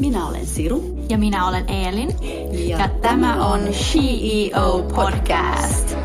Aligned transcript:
Minä 0.00 0.26
olen 0.26 0.46
Siru. 0.46 0.98
Ja 1.08 1.18
minä 1.18 1.48
olen 1.48 1.70
Eelin. 1.70 2.08
Ja, 2.68 2.78
ja 2.78 2.88
tämä 2.88 3.46
on 3.46 3.60
CEO 3.60 4.82
Podcast. 4.94 5.96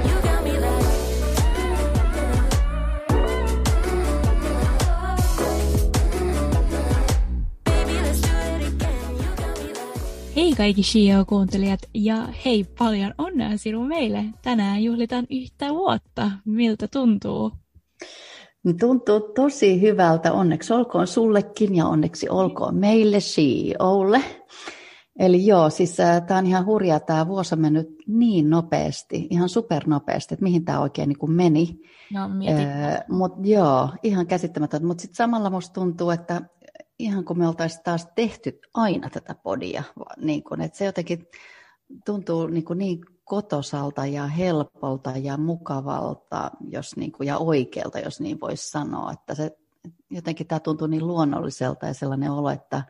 Hei 10.36 10.54
kaikki 10.58 10.82
CEO-kuuntelijat 10.82 11.80
ja 11.94 12.28
hei 12.46 12.64
paljon 12.78 13.14
onnea 13.18 13.58
sinun 13.58 13.88
meille. 13.88 14.26
Tänään 14.42 14.84
juhlitaan 14.84 15.28
yhtä 15.30 15.70
vuotta. 15.70 16.32
Miltä 16.46 16.88
tuntuu? 16.88 17.52
Tuntuu 18.74 19.20
tosi 19.20 19.82
hyvältä. 19.82 20.34
Onneksi 20.34 20.74
olkoon 20.74 21.08
sullekin 21.08 21.76
ja 21.76 21.86
onneksi 21.86 22.30
olkoon 22.30 22.76
meille 22.76 23.18
CEOlle. 23.18 24.22
Eli 25.20 25.46
joo, 25.46 25.70
siis 25.70 26.00
äh, 26.00 26.22
tämä 26.26 26.38
on 26.38 26.46
ihan 26.46 26.66
hurjaa, 26.66 27.00
tämä 27.00 27.28
vuosi 27.28 27.56
on 27.56 27.62
mennyt 27.62 27.88
niin 28.08 28.50
nopeasti, 28.50 29.28
ihan 29.30 29.50
supernopeasti, 29.50 30.34
että 30.34 30.44
mihin 30.44 30.66
tämä 30.66 30.80
oikein 30.80 31.10
niin 31.10 31.32
meni. 31.32 31.80
No, 32.14 32.22
äh, 32.24 33.04
Mutta 33.10 33.40
joo, 33.44 33.90
ihan 34.04 34.28
käsittämätöntä. 34.28 34.88
Mutta 34.88 35.02
sitten 35.02 35.16
samalla 35.16 35.50
musta 35.50 35.74
tuntuu, 35.74 36.10
että 36.10 36.42
ihan 37.00 37.26
kun 37.26 37.38
me 37.38 37.48
oltaisiin 37.48 37.84
taas 37.84 38.08
tehty 38.16 38.60
aina 38.74 39.10
tätä 39.10 39.36
podia, 39.36 39.84
niin 40.18 40.44
kun, 40.44 40.62
että 40.62 40.78
se 40.78 40.86
jotenkin 40.86 41.28
tuntuu 42.06 42.48
niin, 42.48 42.66
kuin 42.66 42.80
niin 42.80 43.00
kotosalta 43.26 44.06
ja 44.06 44.28
helpolta 44.28 45.12
ja 45.12 45.38
mukavalta 45.38 46.52
jos 46.70 46.96
niin 46.96 47.12
kuin, 47.12 47.28
ja 47.28 47.38
oikealta, 47.38 48.00
jos 48.00 48.20
niin 48.20 48.40
voisi 48.40 48.70
sanoa. 48.70 49.12
Että 49.12 49.36
se, 49.36 49.58
jotenkin 50.10 50.48
tämä 50.48 50.60
tuntuu 50.60 50.88
niin 50.88 51.08
luonnolliselta 51.08 51.86
ja 51.86 51.94
sellainen 51.94 52.32
olo, 52.32 52.50
että, 52.50 52.84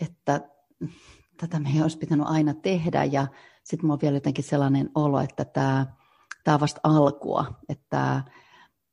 että 0.00 0.40
tätä 1.40 1.60
me 1.60 1.68
ei 1.74 1.82
olisi 1.82 1.98
pitänyt 1.98 2.26
aina 2.28 2.54
tehdä. 2.54 3.04
Ja 3.04 3.26
sitten 3.64 3.84
minulla 3.84 3.94
on 3.94 4.00
vielä 4.02 4.16
jotenkin 4.16 4.44
sellainen 4.44 4.90
olo, 4.94 5.20
että 5.20 5.44
tämä, 5.44 5.86
tämä 6.44 6.54
on 6.54 6.60
vasta 6.60 6.80
alkua, 6.82 7.46
että 7.68 7.86
tämä, 7.90 8.24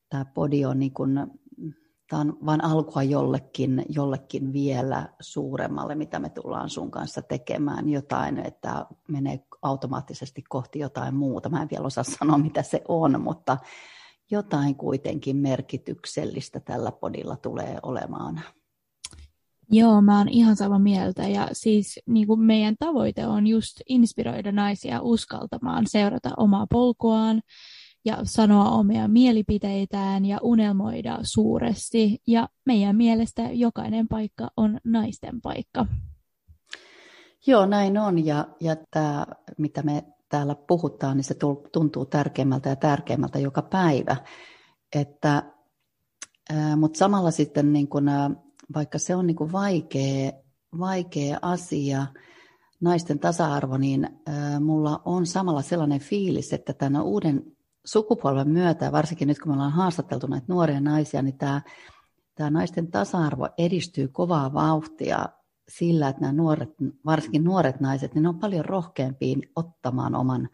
tämä 0.09 0.25
podi 0.25 0.65
on 0.65 0.79
niin 0.79 0.93
kuin, 0.93 1.27
tämä 2.09 2.21
on 2.21 2.37
vain 2.45 2.63
alkua 2.63 3.03
jollekin, 3.03 3.85
jollekin 3.89 4.53
vielä 4.53 5.09
suuremmalle, 5.19 5.95
mitä 5.95 6.19
me 6.19 6.29
tullaan 6.29 6.69
sun 6.69 6.91
kanssa 6.91 7.21
tekemään. 7.21 7.89
Jotain, 7.89 8.39
että 8.39 8.85
menee 9.07 9.39
automaattisesti 9.61 10.43
kohti 10.49 10.79
jotain 10.79 11.15
muuta. 11.15 11.49
Mä 11.49 11.61
en 11.61 11.69
vielä 11.71 11.85
osaa 11.85 12.03
sanoa, 12.03 12.37
mitä 12.37 12.63
se 12.63 12.81
on, 12.87 13.21
mutta 13.21 13.57
jotain 14.31 14.75
kuitenkin 14.75 15.37
merkityksellistä 15.37 16.59
tällä 16.59 16.91
podilla 16.91 17.35
tulee 17.35 17.77
olemaan. 17.83 18.41
Joo, 19.71 20.01
mä 20.01 20.17
oon 20.17 20.29
ihan 20.29 20.55
sama 20.55 20.79
mieltä. 20.79 21.27
Ja 21.27 21.47
siis 21.51 21.99
niin 22.07 22.27
kuin 22.27 22.39
meidän 22.39 22.75
tavoite 22.79 23.27
on 23.27 23.47
just 23.47 23.81
inspiroida 23.89 24.51
naisia 24.51 25.01
uskaltamaan 25.01 25.83
seurata 25.87 26.29
omaa 26.37 26.67
polkuaan 26.71 27.41
ja 28.05 28.17
sanoa 28.23 28.69
omia 28.69 29.07
mielipiteitään 29.07 30.25
ja 30.25 30.39
unelmoida 30.41 31.19
suuresti. 31.21 32.21
Ja 32.27 32.49
meidän 32.65 32.95
mielestä 32.95 33.41
jokainen 33.41 34.07
paikka 34.07 34.47
on 34.57 34.79
naisten 34.83 35.41
paikka. 35.41 35.85
Joo, 37.47 37.65
näin 37.65 37.97
on. 37.97 38.25
Ja, 38.25 38.47
ja 38.59 38.75
tämä, 38.91 39.25
mitä 39.57 39.83
me 39.83 40.03
täällä 40.29 40.55
puhutaan, 40.67 41.17
niin 41.17 41.23
se 41.23 41.35
tuntuu 41.71 42.05
tärkeimmältä 42.05 42.69
ja 42.69 42.75
tärkeimmältä 42.75 43.39
joka 43.39 43.61
päivä. 43.61 44.15
Että, 44.95 45.43
mutta 46.77 46.97
samalla 46.97 47.31
sitten, 47.31 47.73
niin 47.73 47.87
kun, 47.87 48.05
vaikka 48.75 48.99
se 48.99 49.15
on 49.15 49.27
niin 49.27 49.35
kun 49.35 49.51
vaikea, 49.51 50.31
vaikea 50.79 51.39
asia, 51.41 52.05
naisten 52.81 53.19
tasa-arvo, 53.19 53.77
niin 53.77 54.09
mulla 54.59 55.01
on 55.05 55.25
samalla 55.25 55.61
sellainen 55.61 55.99
fiilis, 55.99 56.53
että 56.53 56.73
tämän 56.73 57.03
uuden 57.03 57.54
sukupolven 57.85 58.49
myötä, 58.49 58.91
varsinkin 58.91 59.27
nyt 59.27 59.39
kun 59.39 59.51
me 59.51 59.53
ollaan 59.53 59.71
haastateltu 59.71 60.27
näitä 60.27 60.45
nuoria 60.49 60.81
naisia, 60.81 61.21
niin 61.21 61.37
tämä, 61.37 61.61
tämä 62.35 62.49
naisten 62.49 62.91
tasa-arvo 62.91 63.49
edistyy 63.57 64.07
kovaa 64.07 64.53
vauhtia 64.53 65.25
sillä, 65.69 66.09
että 66.09 66.21
nämä 66.21 66.33
nuoret, 66.33 66.69
varsinkin 67.05 67.43
nuoret 67.43 67.79
naiset, 67.79 68.13
niin 68.13 68.23
ne 68.23 68.29
on 68.29 68.39
paljon 68.39 68.65
rohkeampia 68.65 69.37
ottamaan 69.55 70.15
oman 70.15 70.49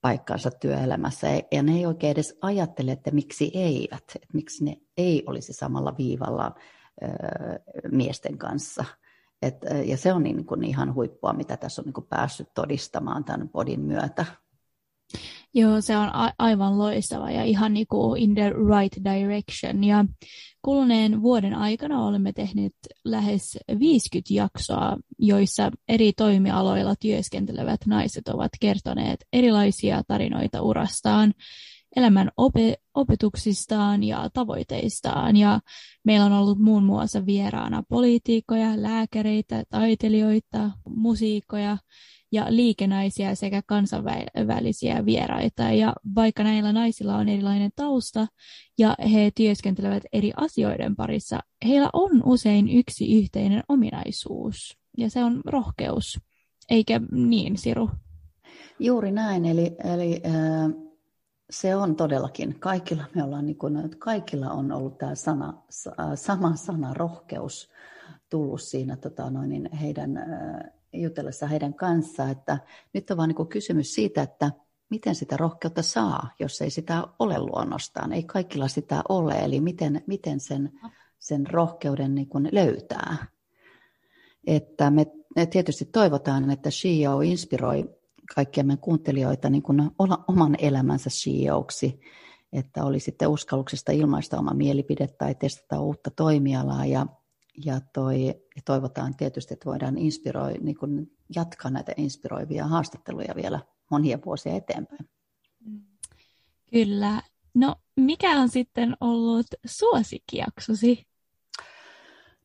paikkansa 0.00 0.50
työelämässä. 0.50 1.28
Ja 1.52 1.62
ne 1.62 1.72
ei 1.72 1.86
oikein 1.86 2.10
edes 2.10 2.38
ajattele, 2.42 2.92
että 2.92 3.10
miksi 3.10 3.50
eivät, 3.54 4.04
että 4.14 4.28
miksi 4.34 4.64
ne 4.64 4.76
ei 4.96 5.22
olisi 5.26 5.52
samalla 5.52 5.94
viivalla 5.98 6.54
ö, 7.02 7.06
miesten 7.92 8.38
kanssa. 8.38 8.84
Et, 9.42 9.56
ja 9.84 9.96
se 9.96 10.12
on 10.12 10.22
niin 10.22 10.46
kuin 10.46 10.64
ihan 10.64 10.94
huippua, 10.94 11.32
mitä 11.32 11.56
tässä 11.56 11.82
on 11.82 11.84
niin 11.84 11.94
kuin 11.94 12.06
päässyt 12.06 12.54
todistamaan 12.54 13.24
tämän 13.24 13.48
podin 13.48 13.80
myötä. 13.80 14.26
Joo, 15.56 15.80
se 15.80 15.96
on 15.96 16.10
a- 16.14 16.32
aivan 16.38 16.78
loistava 16.78 17.30
ja 17.30 17.44
ihan 17.44 17.74
niin 17.74 17.86
kuin 17.86 18.22
in 18.22 18.34
the 18.34 18.50
right 18.50 19.04
direction. 19.04 19.84
Ja 19.84 20.04
kuluneen 20.62 21.22
vuoden 21.22 21.54
aikana 21.54 22.06
olemme 22.06 22.32
tehneet 22.32 22.74
lähes 23.04 23.58
50 23.80 24.34
jaksoa, 24.34 24.96
joissa 25.18 25.70
eri 25.88 26.12
toimialoilla 26.12 26.94
työskentelevät 27.00 27.80
naiset 27.86 28.28
ovat 28.28 28.50
kertoneet 28.60 29.24
erilaisia 29.32 30.02
tarinoita 30.08 30.62
urastaan, 30.62 31.34
elämän 31.96 32.30
op- 32.36 32.80
opetuksistaan 32.94 34.04
ja 34.04 34.30
tavoiteistaan. 34.32 35.36
Ja 35.36 35.60
meillä 36.04 36.26
on 36.26 36.32
ollut 36.32 36.58
muun 36.58 36.84
muassa 36.84 37.26
vieraana 37.26 37.82
poliitikkoja, 37.88 38.82
lääkäreitä, 38.82 39.64
taiteilijoita, 39.70 40.70
musiikkoja 40.88 41.76
ja 42.34 42.46
liikenaisia 42.48 43.34
sekä 43.34 43.62
kansainvälisiä 43.66 45.06
vieraita. 45.06 45.62
Ja 45.62 45.92
vaikka 46.14 46.42
näillä 46.42 46.72
naisilla 46.72 47.16
on 47.16 47.28
erilainen 47.28 47.70
tausta 47.76 48.26
ja 48.78 48.96
he 49.12 49.30
työskentelevät 49.34 50.02
eri 50.12 50.32
asioiden 50.36 50.96
parissa, 50.96 51.40
heillä 51.64 51.90
on 51.92 52.22
usein 52.24 52.68
yksi 52.68 53.18
yhteinen 53.18 53.62
ominaisuus 53.68 54.78
ja 54.98 55.10
se 55.10 55.24
on 55.24 55.40
rohkeus. 55.44 56.20
Eikä 56.70 57.00
niin, 57.12 57.58
Siru? 57.58 57.90
Juuri 58.78 59.12
näin, 59.12 59.44
eli, 59.44 59.76
eli 59.84 60.22
äh, 60.26 60.70
se 61.50 61.76
on 61.76 61.96
todellakin, 61.96 62.60
kaikilla 62.60 63.04
me 63.14 63.24
ollaan, 63.24 63.46
niin 63.46 63.58
kuin, 63.58 63.90
kaikilla 63.98 64.50
on 64.50 64.72
ollut 64.72 64.98
tämä 64.98 65.14
sana, 65.14 65.62
sama 66.14 66.56
sana 66.56 66.94
rohkeus 66.94 67.70
tullut 68.30 68.62
siinä 68.62 68.96
tota, 68.96 69.30
noin, 69.30 69.48
niin 69.48 69.72
heidän 69.72 70.16
äh, 70.16 70.26
jutellessa 70.94 71.46
heidän 71.46 71.74
kanssaan, 71.74 72.30
että 72.30 72.58
nyt 72.92 73.10
on 73.10 73.16
vaan 73.16 73.28
niin 73.28 73.48
kysymys 73.48 73.94
siitä, 73.94 74.22
että 74.22 74.50
miten 74.90 75.14
sitä 75.14 75.36
rohkeutta 75.36 75.82
saa, 75.82 76.30
jos 76.38 76.62
ei 76.62 76.70
sitä 76.70 77.04
ole 77.18 77.38
luonnostaan. 77.38 78.12
Ei 78.12 78.22
kaikilla 78.22 78.68
sitä 78.68 79.02
ole, 79.08 79.32
eli 79.32 79.60
miten, 79.60 80.02
miten 80.06 80.40
sen, 80.40 80.72
sen 81.18 81.46
rohkeuden 81.46 82.14
niin 82.14 82.28
kuin 82.28 82.48
löytää. 82.52 83.26
Että 84.46 84.90
me 84.90 85.06
tietysti 85.50 85.84
toivotaan, 85.84 86.50
että 86.50 86.70
CEO 86.70 87.20
inspiroi 87.20 87.90
kaikkia 88.34 88.64
meidän 88.64 88.78
kuuntelijoita 88.78 89.50
niin 89.50 89.62
kuin 89.62 89.90
olla 89.98 90.24
oman 90.28 90.56
elämänsä 90.58 91.10
CEOksi, 91.10 92.00
että 92.52 92.84
oli 92.84 93.00
sitten 93.00 93.28
uskalluksesta 93.28 93.92
ilmaista 93.92 94.38
oma 94.38 94.54
mielipide 94.54 95.06
tai 95.06 95.34
testata 95.34 95.80
uutta 95.80 96.10
toimialaa 96.10 96.86
ja 96.86 97.06
ja, 97.64 97.80
toi, 97.92 98.26
ja 98.26 98.62
toivotaan 98.64 99.16
tietysti, 99.16 99.54
että 99.54 99.70
voidaan 99.70 99.98
inspiroi, 99.98 100.54
niin 100.60 100.76
kun 100.76 101.10
jatkaa 101.34 101.70
näitä 101.70 101.92
inspiroivia 101.96 102.66
haastatteluja 102.66 103.34
vielä 103.36 103.60
monia 103.90 104.18
vuosia 104.24 104.54
eteenpäin. 104.54 105.08
Kyllä. 106.70 107.22
No, 107.54 107.76
mikä 107.96 108.40
on 108.40 108.48
sitten 108.48 108.96
ollut 109.00 109.46
suosikkijaksosi? 109.66 111.06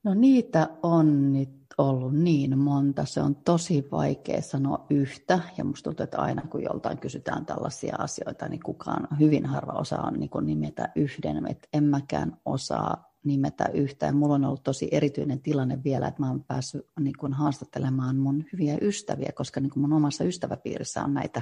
No 0.04 0.14
niitä 0.14 0.70
on 0.84 1.34
nyt 1.34 1.50
ollut 1.78 2.14
niin 2.14 2.60
monta. 2.60 3.06
Se 3.06 3.22
on 3.22 3.36
tosi 3.36 3.88
vaikea 3.92 4.42
sanoa 4.42 4.86
yhtä. 4.90 5.40
Ja 5.58 5.64
musta 5.64 5.84
tuntuu, 5.84 6.04
että 6.04 6.18
aina 6.18 6.42
kun 6.42 6.64
joltain 6.64 6.98
kysytään 6.98 7.46
tällaisia 7.46 7.96
asioita, 8.00 8.50
niin 8.50 8.64
kukaan, 8.64 9.08
hyvin 9.20 9.46
harva 9.46 9.72
osaa 9.72 10.12
niin 10.12 10.30
nimetä 10.42 10.90
yhden. 10.96 11.48
Et 11.48 11.68
en 11.74 11.84
mäkään 11.84 12.38
osaa 12.46 13.09
nimetä 13.24 13.66
yhtään. 13.74 14.16
Mulla 14.16 14.36
on 14.36 14.46
ollut 14.46 14.64
tosi 14.64 14.88
erityinen 14.92 15.42
tilanne 15.42 15.84
vielä, 15.84 16.08
että 16.08 16.22
mä 16.22 16.30
oon 16.30 16.44
päässyt 16.44 16.88
niin 17.00 17.18
kuin 17.20 17.34
haastattelemaan 17.34 18.18
mun 18.18 18.46
hyviä 18.54 18.78
ystäviä, 18.82 19.32
koska 19.36 19.60
niin 19.60 19.70
kuin 19.70 19.82
mun 19.82 19.94
omassa 19.94 20.24
ystäväpiirissä 20.24 21.04
on 21.04 21.14
näitä, 21.14 21.42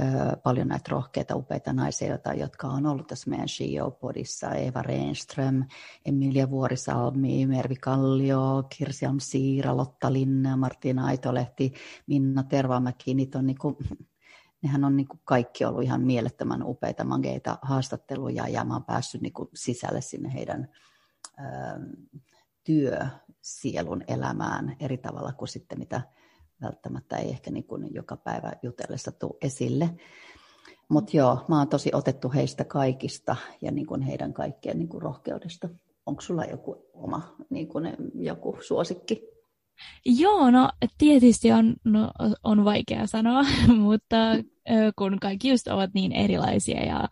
ö, 0.00 0.36
paljon 0.36 0.68
näitä 0.68 0.90
rohkeita, 0.90 1.36
upeita 1.36 1.72
naisia, 1.72 2.08
joita, 2.08 2.32
jotka 2.32 2.68
on 2.68 2.86
ollut 2.86 3.06
tässä 3.06 3.30
meidän 3.30 3.48
CEO-podissa. 3.48 4.54
Eva 4.54 4.82
Reenström, 4.82 5.64
Emilia 6.06 6.50
Vuorisalmi, 6.50 7.46
Mervi 7.46 7.76
Kallio, 7.76 8.64
Kirsi 8.78 9.06
Siira, 9.18 9.76
Lotta 9.76 10.12
Linna, 10.12 10.56
Martina 10.56 11.06
Aitolehti, 11.06 11.72
Minna 12.06 12.42
Tervamäki. 12.42 13.14
Niitä 13.14 13.38
on 13.38 13.46
niin 13.46 13.58
kuin, 13.58 13.76
nehän 14.62 14.84
on 14.84 14.96
niin 14.96 15.08
kuin 15.08 15.20
kaikki 15.24 15.64
ollut 15.64 15.82
ihan 15.82 16.00
mielettömän 16.00 16.62
upeita, 16.62 17.04
mageita 17.04 17.58
haastatteluja 17.62 18.48
ja 18.48 18.64
mä 18.64 18.74
oon 18.74 18.84
päässyt 18.84 19.20
niin 19.20 19.32
kuin 19.32 19.48
sisälle 19.54 20.00
sinne 20.00 20.32
heidän 20.34 20.68
työ, 22.64 22.98
sielun 23.42 24.04
elämään 24.08 24.76
eri 24.80 24.98
tavalla 24.98 25.32
kuin 25.32 25.48
sitten 25.48 25.78
mitä 25.78 26.00
välttämättä 26.62 27.16
ei 27.16 27.30
ehkä 27.30 27.50
niin 27.50 27.64
kuin 27.64 27.94
joka 27.94 28.16
päivä 28.16 28.52
jutellessa 28.62 29.12
tule 29.12 29.38
esille. 29.42 29.90
Mutta 30.88 31.16
joo, 31.16 31.44
mä 31.48 31.58
oon 31.58 31.68
tosi 31.68 31.90
otettu 31.92 32.32
heistä 32.34 32.64
kaikista 32.64 33.36
ja 33.62 33.70
niin 33.70 33.86
kuin 33.86 34.02
heidän 34.02 34.32
kaikkien 34.32 34.78
niin 34.78 34.88
kuin 34.88 35.02
rohkeudesta. 35.02 35.68
Onko 36.06 36.20
sulla 36.20 36.44
joku 36.44 36.90
oma 36.92 37.36
niin 37.50 37.68
kuin 37.68 37.96
joku 38.14 38.58
suosikki? 38.60 39.22
Joo, 40.04 40.50
no 40.50 40.70
tietysti 40.98 41.52
on, 41.52 41.74
no, 41.84 42.10
on 42.44 42.64
vaikea 42.64 43.06
sanoa, 43.06 43.42
mutta 43.86 44.16
kun 44.98 45.18
kaikki 45.20 45.48
just 45.48 45.68
ovat 45.68 45.90
niin 45.94 46.12
erilaisia 46.12 46.84
ja 46.84 47.08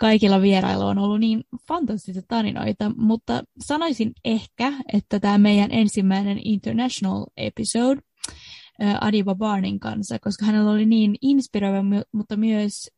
kaikilla 0.00 0.42
vierailla 0.42 0.86
on 0.86 0.98
ollut 0.98 1.20
niin 1.20 1.44
fantastisia 1.68 2.22
tarinoita, 2.28 2.92
mutta 2.96 3.42
sanoisin 3.64 4.12
ehkä, 4.24 4.72
että 4.92 5.20
tämä 5.20 5.38
meidän 5.38 5.72
ensimmäinen 5.72 6.40
international 6.44 7.26
episode 7.36 8.00
Adiba 9.00 9.34
Barnin 9.34 9.80
kanssa, 9.80 10.18
koska 10.18 10.46
hänellä 10.46 10.70
oli 10.70 10.86
niin 10.86 11.14
inspiroiva, 11.22 11.82
mutta 12.12 12.36
myös 12.36 12.90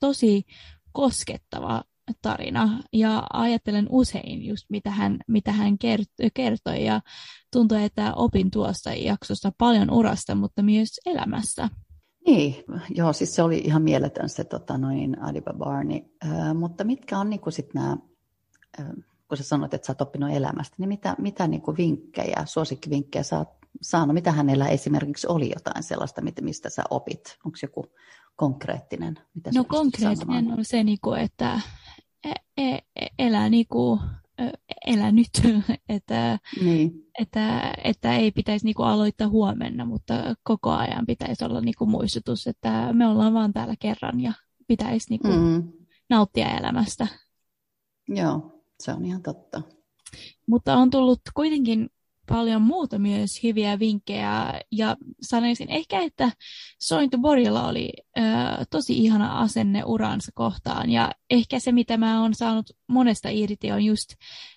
tosi 0.00 0.42
koskettava 0.92 1.82
tarina 2.22 2.82
ja 2.92 3.22
ajattelen 3.32 3.86
usein 3.90 4.46
just 4.46 4.64
mitä 4.68 4.90
hän, 4.90 5.18
mitä 5.28 5.52
hän 5.52 5.78
kertoi 6.34 6.84
ja 6.84 7.00
tuntuu, 7.52 7.78
että 7.78 8.14
opin 8.14 8.50
tuosta 8.50 8.94
jaksosta 8.94 9.52
paljon 9.58 9.90
urasta, 9.90 10.34
mutta 10.34 10.62
myös 10.62 10.88
elämässä. 11.06 11.68
Niin, 12.26 12.64
joo, 12.90 13.12
siis 13.12 13.34
se 13.34 13.42
oli 13.42 13.58
ihan 13.58 13.82
mieletön 13.82 14.28
se 14.28 14.44
tota, 14.44 14.78
noin 14.78 15.22
Adiba 15.22 15.52
Barni, 15.52 16.12
äh, 16.24 16.54
mutta 16.54 16.84
mitkä 16.84 17.18
on 17.18 17.30
niin 17.30 17.40
sitten 17.48 17.82
nämä, 17.82 17.96
äh, 18.80 18.86
kun 19.28 19.38
sä 19.38 19.44
sanoit, 19.44 19.74
että 19.74 19.86
sä 19.86 19.92
oot 19.92 20.00
oppinut 20.00 20.30
elämästä, 20.30 20.76
niin 20.78 20.88
mitä, 20.88 21.16
mitä 21.18 21.46
niin 21.46 21.62
kuin 21.62 21.76
vinkkejä, 21.76 22.42
suosikkivinkkejä 22.44 23.22
sä 23.22 23.38
oot 23.38 23.48
saanut, 23.82 24.14
mitä 24.14 24.32
hänellä 24.32 24.68
esimerkiksi 24.68 25.26
oli 25.26 25.50
jotain 25.54 25.82
sellaista, 25.82 26.22
mistä 26.40 26.70
sä 26.70 26.82
opit, 26.90 27.38
onko 27.44 27.58
joku 27.62 27.86
konkreettinen? 28.36 29.18
Mitä 29.34 29.50
no 29.54 29.64
konkreettinen 29.64 30.52
on 30.52 30.64
se, 30.64 30.84
niinku, 30.84 31.12
että 31.12 31.60
e, 32.24 32.32
e, 32.56 32.78
e, 32.96 33.06
elää, 34.86 35.12
niinku, 35.12 35.30
elää 35.44 35.62
nyt, 35.68 35.78
että, 35.88 36.38
niin. 36.60 36.92
että, 37.18 37.74
että 37.84 38.16
ei 38.16 38.30
pitäisi 38.30 38.64
niinku 38.64 38.82
aloittaa 38.82 39.28
huomenna, 39.28 39.84
mutta 39.84 40.14
koko 40.42 40.70
ajan 40.70 41.06
pitäisi 41.06 41.44
olla 41.44 41.60
niinku 41.60 41.86
muistutus, 41.86 42.46
että 42.46 42.92
me 42.92 43.06
ollaan 43.06 43.34
vaan 43.34 43.52
täällä 43.52 43.74
kerran 43.78 44.20
ja 44.20 44.32
pitäisi 44.68 45.06
niinku 45.10 45.28
mm. 45.28 45.72
nauttia 46.10 46.58
elämästä. 46.58 47.06
Joo, 48.08 48.62
se 48.80 48.92
on 48.92 49.04
ihan 49.04 49.22
totta. 49.22 49.62
Mutta 50.46 50.76
on 50.76 50.90
tullut 50.90 51.20
kuitenkin 51.34 51.90
paljon 52.32 52.62
muuta 52.62 52.98
myös 52.98 53.42
hyviä 53.42 53.78
vinkkejä. 53.78 54.60
Ja 54.72 54.96
sanoisin 55.22 55.70
ehkä, 55.70 56.00
että 56.00 56.32
Sointu 56.82 57.18
Borilla 57.18 57.68
oli 57.68 57.90
ö, 58.18 58.22
tosi 58.70 58.98
ihana 58.98 59.38
asenne 59.38 59.82
uransa 59.84 60.32
kohtaan. 60.34 60.90
Ja 60.90 61.12
ehkä 61.30 61.58
se, 61.58 61.72
mitä 61.72 61.96
mä 61.96 62.22
oon 62.22 62.34
saanut 62.34 62.70
monesta 62.88 63.28
irti 63.28 63.72
on 63.72 63.84
just, 63.84 64.08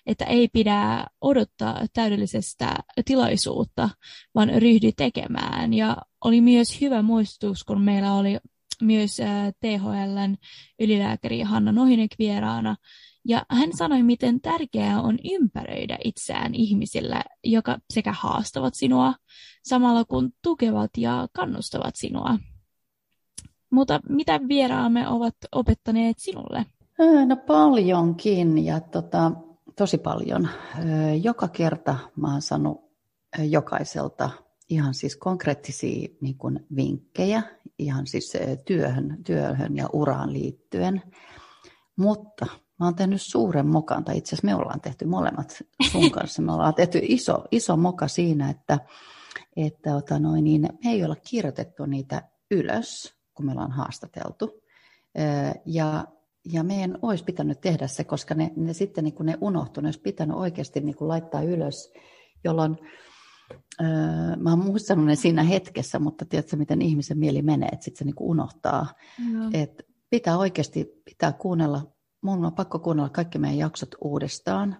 että 0.06 0.24
ei 0.24 0.48
pidä 0.48 1.06
odottaa 1.20 1.80
täydellisestä 1.92 2.74
tilaisuutta, 3.04 3.88
vaan 4.34 4.48
ryhdy 4.48 4.92
tekemään. 4.96 5.74
Ja 5.74 5.96
oli 6.24 6.40
myös 6.40 6.80
hyvä 6.80 7.02
muistutus, 7.02 7.64
kun 7.64 7.80
meillä 7.82 8.14
oli 8.14 8.38
myös 8.82 9.16
THLn 9.60 10.36
ylilääkäri 10.80 11.40
Hanna 11.40 11.72
Nohinek 11.72 12.10
vieraana, 12.18 12.76
ja 13.28 13.46
hän 13.50 13.70
sanoi, 13.76 14.02
miten 14.02 14.40
tärkeää 14.40 15.00
on 15.00 15.18
ympäröidä 15.32 15.98
itseään 16.04 16.54
ihmisillä, 16.54 17.22
joka 17.44 17.78
sekä 17.92 18.12
haastavat 18.12 18.74
sinua 18.74 19.14
samalla 19.64 20.04
kun 20.04 20.32
tukevat 20.42 20.90
ja 20.96 21.28
kannustavat 21.32 21.96
sinua. 21.96 22.38
Mutta 23.70 24.00
mitä 24.08 24.40
vieraamme 24.48 25.08
ovat 25.08 25.34
opettaneet 25.52 26.18
sinulle? 26.18 26.66
No 27.26 27.36
paljonkin 27.36 28.64
ja 28.64 28.80
tota, 28.80 29.32
tosi 29.76 29.98
paljon. 29.98 30.48
Joka 31.22 31.48
kerta 31.48 31.96
mä 32.16 32.32
oon 32.32 32.42
saanut 32.42 32.90
jokaiselta 33.38 34.30
ihan 34.68 34.94
siis 34.94 35.16
konkreettisia 35.16 36.08
niin 36.20 36.38
kuin 36.38 36.66
vinkkejä, 36.76 37.42
ihan 37.78 38.06
siis 38.06 38.32
työhön, 38.64 39.18
työhön 39.24 39.76
ja 39.76 39.88
uraan 39.92 40.32
liittyen. 40.32 41.02
Mutta 41.96 42.46
Mä 42.80 42.86
oon 42.86 42.94
tehnyt 42.94 43.22
suuren 43.22 43.66
mokan, 43.66 44.04
tai 44.04 44.16
itse 44.16 44.28
asiassa 44.28 44.46
me 44.46 44.54
ollaan 44.54 44.80
tehty 44.80 45.04
molemmat 45.04 45.62
sun 45.90 46.10
kanssa. 46.16 46.42
Me 46.42 46.52
ollaan 46.52 46.74
tehty 46.74 47.00
iso, 47.02 47.44
iso 47.50 47.76
moka 47.76 48.08
siinä, 48.08 48.50
että, 48.50 48.78
että 49.56 49.96
ota 49.96 50.18
noin, 50.18 50.44
niin 50.44 50.62
me 50.62 50.90
ei 50.90 51.04
olla 51.04 51.16
kirjoitettu 51.28 51.86
niitä 51.86 52.22
ylös, 52.50 53.14
kun 53.34 53.46
me 53.46 53.52
ollaan 53.52 53.72
haastateltu. 53.72 54.62
Ja, 55.66 56.04
ja 56.52 56.62
meidän 56.62 56.98
olisi 57.02 57.24
pitänyt 57.24 57.60
tehdä 57.60 57.86
se, 57.86 58.04
koska 58.04 58.34
ne, 58.34 58.52
ne 58.56 58.72
sitten 58.72 59.04
niin 59.04 59.14
kun 59.14 59.26
ne 59.26 59.38
unohtuu, 59.40 59.80
ne 59.80 59.86
olisi 59.86 60.00
pitänyt 60.00 60.36
oikeasti 60.36 60.80
niin 60.80 60.96
kuin 60.96 61.08
laittaa 61.08 61.42
ylös, 61.42 61.92
jolloin 62.44 62.76
Öö, 63.80 64.36
mä 64.36 64.50
oon 64.50 64.64
muistanut 64.64 65.04
ne 65.04 65.16
siinä 65.16 65.42
hetkessä, 65.42 65.98
mutta 65.98 66.24
tiedätkö, 66.24 66.56
miten 66.56 66.82
ihmisen 66.82 67.18
mieli 67.18 67.42
menee, 67.42 67.68
että 67.72 67.84
sitten 67.84 67.98
se 67.98 68.04
niin 68.04 68.14
unohtaa. 68.20 68.86
Mm. 69.18 69.54
Et 69.54 69.82
pitää 70.10 70.38
oikeasti 70.38 71.02
pitää 71.04 71.32
kuunnella 71.32 71.95
mun 72.26 72.44
on 72.44 72.54
pakko 72.54 72.78
kuunnella 72.78 73.08
kaikki 73.08 73.38
meidän 73.38 73.58
jaksot 73.58 73.88
uudestaan 74.00 74.76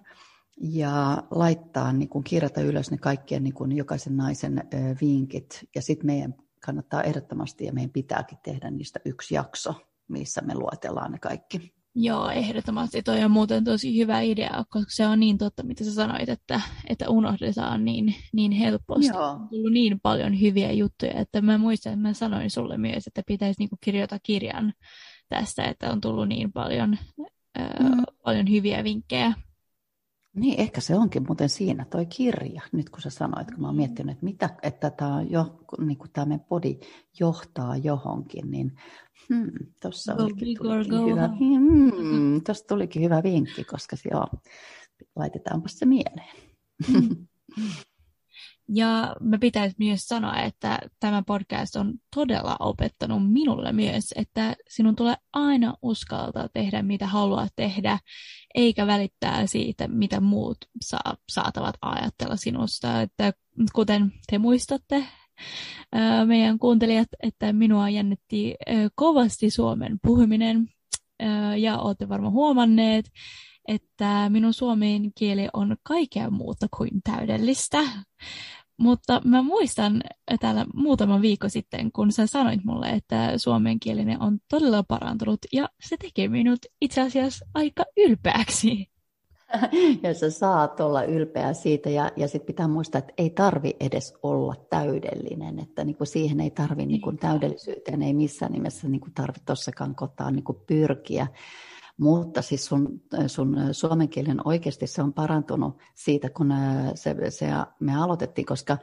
ja 0.60 1.22
laittaa, 1.30 1.92
niin 1.92 2.08
kuin 2.08 2.24
kirjata 2.24 2.60
ylös 2.60 2.90
ne 2.90 2.98
kaikkien 2.98 3.44
niin 3.44 3.54
kuin 3.54 3.72
jokaisen 3.72 4.16
naisen 4.16 4.68
vinkit. 5.00 5.68
Ja 5.74 5.82
sitten 5.82 6.06
meidän 6.06 6.34
kannattaa 6.66 7.02
ehdottomasti 7.02 7.64
ja 7.64 7.72
meidän 7.72 7.90
pitääkin 7.90 8.38
tehdä 8.42 8.70
niistä 8.70 9.00
yksi 9.04 9.34
jakso, 9.34 9.74
missä 10.08 10.40
me 10.40 10.54
luetellaan 10.54 11.12
ne 11.12 11.18
kaikki. 11.18 11.76
Joo, 11.98 12.30
ehdottomasti. 12.30 13.02
Toi 13.02 13.24
on 13.24 13.30
muuten 13.30 13.64
tosi 13.64 13.98
hyvä 13.98 14.20
idea, 14.20 14.64
koska 14.68 14.90
se 14.90 15.06
on 15.06 15.20
niin 15.20 15.38
totta, 15.38 15.62
mitä 15.62 15.84
sä 15.84 15.94
sanoit, 15.94 16.28
että, 16.28 16.60
että 16.88 17.08
unohdetaan 17.08 17.84
niin, 17.84 18.14
niin 18.32 18.52
helposti. 18.52 19.06
Joo. 19.06 19.30
On 19.30 19.48
tullut 19.48 19.72
niin 19.72 20.00
paljon 20.00 20.40
hyviä 20.40 20.72
juttuja, 20.72 21.12
että 21.20 21.40
mä 21.40 21.58
muistan, 21.58 21.92
että 21.92 22.02
mä 22.08 22.12
sanoin 22.12 22.50
sulle 22.50 22.78
myös, 22.78 23.06
että 23.06 23.22
pitäisi 23.26 23.60
niinku 23.60 23.76
kirjoittaa 23.80 24.18
kirjan 24.22 24.72
tästä, 25.28 25.64
että 25.64 25.92
on 25.92 26.00
tullut 26.00 26.28
niin 26.28 26.52
paljon 26.52 26.98
mm. 27.58 28.04
paljon 28.24 28.50
hyviä 28.50 28.84
vinkkejä. 28.84 29.32
Niin, 30.36 30.60
ehkä 30.60 30.80
se 30.80 30.96
onkin 30.96 31.22
muuten 31.26 31.48
siinä, 31.48 31.84
toi 31.84 32.06
kirja, 32.06 32.62
nyt 32.72 32.90
kun 32.90 33.02
sä 33.02 33.10
sanoit, 33.10 33.50
kun 33.50 33.60
mä 33.60 33.66
oon 33.66 33.76
miettinyt, 33.76 34.12
että, 34.12 34.24
mitä, 34.24 34.50
että 34.62 34.90
tämä, 34.90 35.22
jo, 35.22 35.60
niin 35.78 35.98
tämä 36.12 36.24
meidän 36.24 36.46
podi 36.48 36.78
johtaa 37.20 37.76
johonkin, 37.76 38.50
niin 38.50 38.72
hmm, 39.28 39.50
tuossa 39.82 40.14
olikin, 40.14 40.58
tulikin 40.58 41.10
hyvä, 41.10 41.28
hmm, 41.28 42.40
tulikin 42.68 43.02
hyvä 43.02 43.22
vinkki, 43.22 43.64
koska 43.64 43.96
se, 43.96 44.08
joo, 44.12 44.26
laitetaanpa 45.16 45.68
se 45.68 45.86
mieleen. 45.86 46.36
Mm. 46.92 47.26
Ja 48.68 49.16
me 49.20 49.38
pitäisi 49.38 49.76
myös 49.78 50.00
sanoa, 50.00 50.36
että 50.36 50.78
tämä 51.00 51.22
podcast 51.22 51.76
on 51.76 51.94
todella 52.14 52.56
opettanut 52.60 53.32
minulle 53.32 53.72
myös, 53.72 54.04
että 54.16 54.56
sinun 54.68 54.96
tulee 54.96 55.16
aina 55.32 55.74
uskaltaa 55.82 56.48
tehdä, 56.52 56.82
mitä 56.82 57.06
haluat 57.06 57.52
tehdä, 57.56 57.98
eikä 58.54 58.86
välittää 58.86 59.46
siitä, 59.46 59.88
mitä 59.88 60.20
muut 60.20 60.58
saa, 60.80 61.14
saatavat 61.28 61.74
ajatella 61.82 62.36
sinusta. 62.36 63.02
Että 63.02 63.32
kuten 63.74 64.12
te 64.30 64.38
muistatte, 64.38 65.06
meidän 66.26 66.58
kuuntelijat, 66.58 67.08
että 67.22 67.52
minua 67.52 67.88
jännitti 67.88 68.54
kovasti 68.94 69.50
Suomen 69.50 69.98
puhuminen, 70.02 70.68
ja 71.58 71.78
olette 71.78 72.08
varmaan 72.08 72.32
huomanneet, 72.32 73.10
että 73.68 74.30
minun 74.30 74.54
suomen 74.54 75.12
kieli 75.14 75.48
on 75.52 75.76
kaikkea 75.82 76.30
muuta 76.30 76.66
kuin 76.76 76.90
täydellistä. 77.04 77.78
Mutta 78.78 79.20
mä 79.24 79.42
muistan 79.42 80.02
täällä 80.40 80.66
muutama 80.74 81.22
viikko 81.22 81.48
sitten, 81.48 81.92
kun 81.92 82.12
sä 82.12 82.26
sanoit 82.26 82.64
mulle, 82.64 82.88
että 82.88 83.38
suomenkielinen 83.38 84.22
on 84.22 84.38
todella 84.50 84.82
parantunut 84.82 85.38
ja 85.52 85.68
se 85.80 85.96
tekee 85.96 86.28
minut 86.28 86.58
itse 86.80 87.00
asiassa 87.00 87.46
aika 87.54 87.84
ylpeäksi. 87.96 88.88
Ja 90.02 90.14
sä 90.14 90.30
saat 90.30 90.80
olla 90.80 91.02
ylpeä 91.02 91.52
siitä 91.52 91.90
ja, 91.90 92.10
ja 92.16 92.28
sitten 92.28 92.46
pitää 92.46 92.68
muistaa, 92.68 92.98
että 92.98 93.12
ei 93.18 93.30
tarvi 93.30 93.76
edes 93.80 94.14
olla 94.22 94.54
täydellinen, 94.70 95.58
että 95.58 95.84
niin 95.84 95.96
kuin 95.96 96.06
siihen 96.06 96.40
ei 96.40 96.50
tarvi 96.50 96.86
niin 96.86 97.00
kuin 97.00 97.18
täydellisyyteen, 97.18 98.02
ei 98.02 98.14
missään 98.14 98.52
nimessä 98.52 98.88
niin 98.88 99.00
kuin 99.00 99.14
tarvitse 99.14 99.44
tuossakaan 99.46 99.94
kotaan 99.94 100.34
niin 100.34 100.44
kuin 100.44 100.58
pyrkiä. 100.66 101.26
Mutta 102.00 102.42
siis 102.42 102.66
sun, 102.66 103.00
sun 103.26 103.56
suomen 103.72 104.08
kielen 104.08 104.40
oikeasti 104.44 104.86
se 104.86 105.02
on 105.02 105.12
parantunut 105.12 105.78
siitä, 105.94 106.30
kun 106.30 106.54
se, 106.94 107.30
se 107.30 107.46
me 107.80 107.96
aloitettiin, 107.96 108.46
koska 108.46 108.78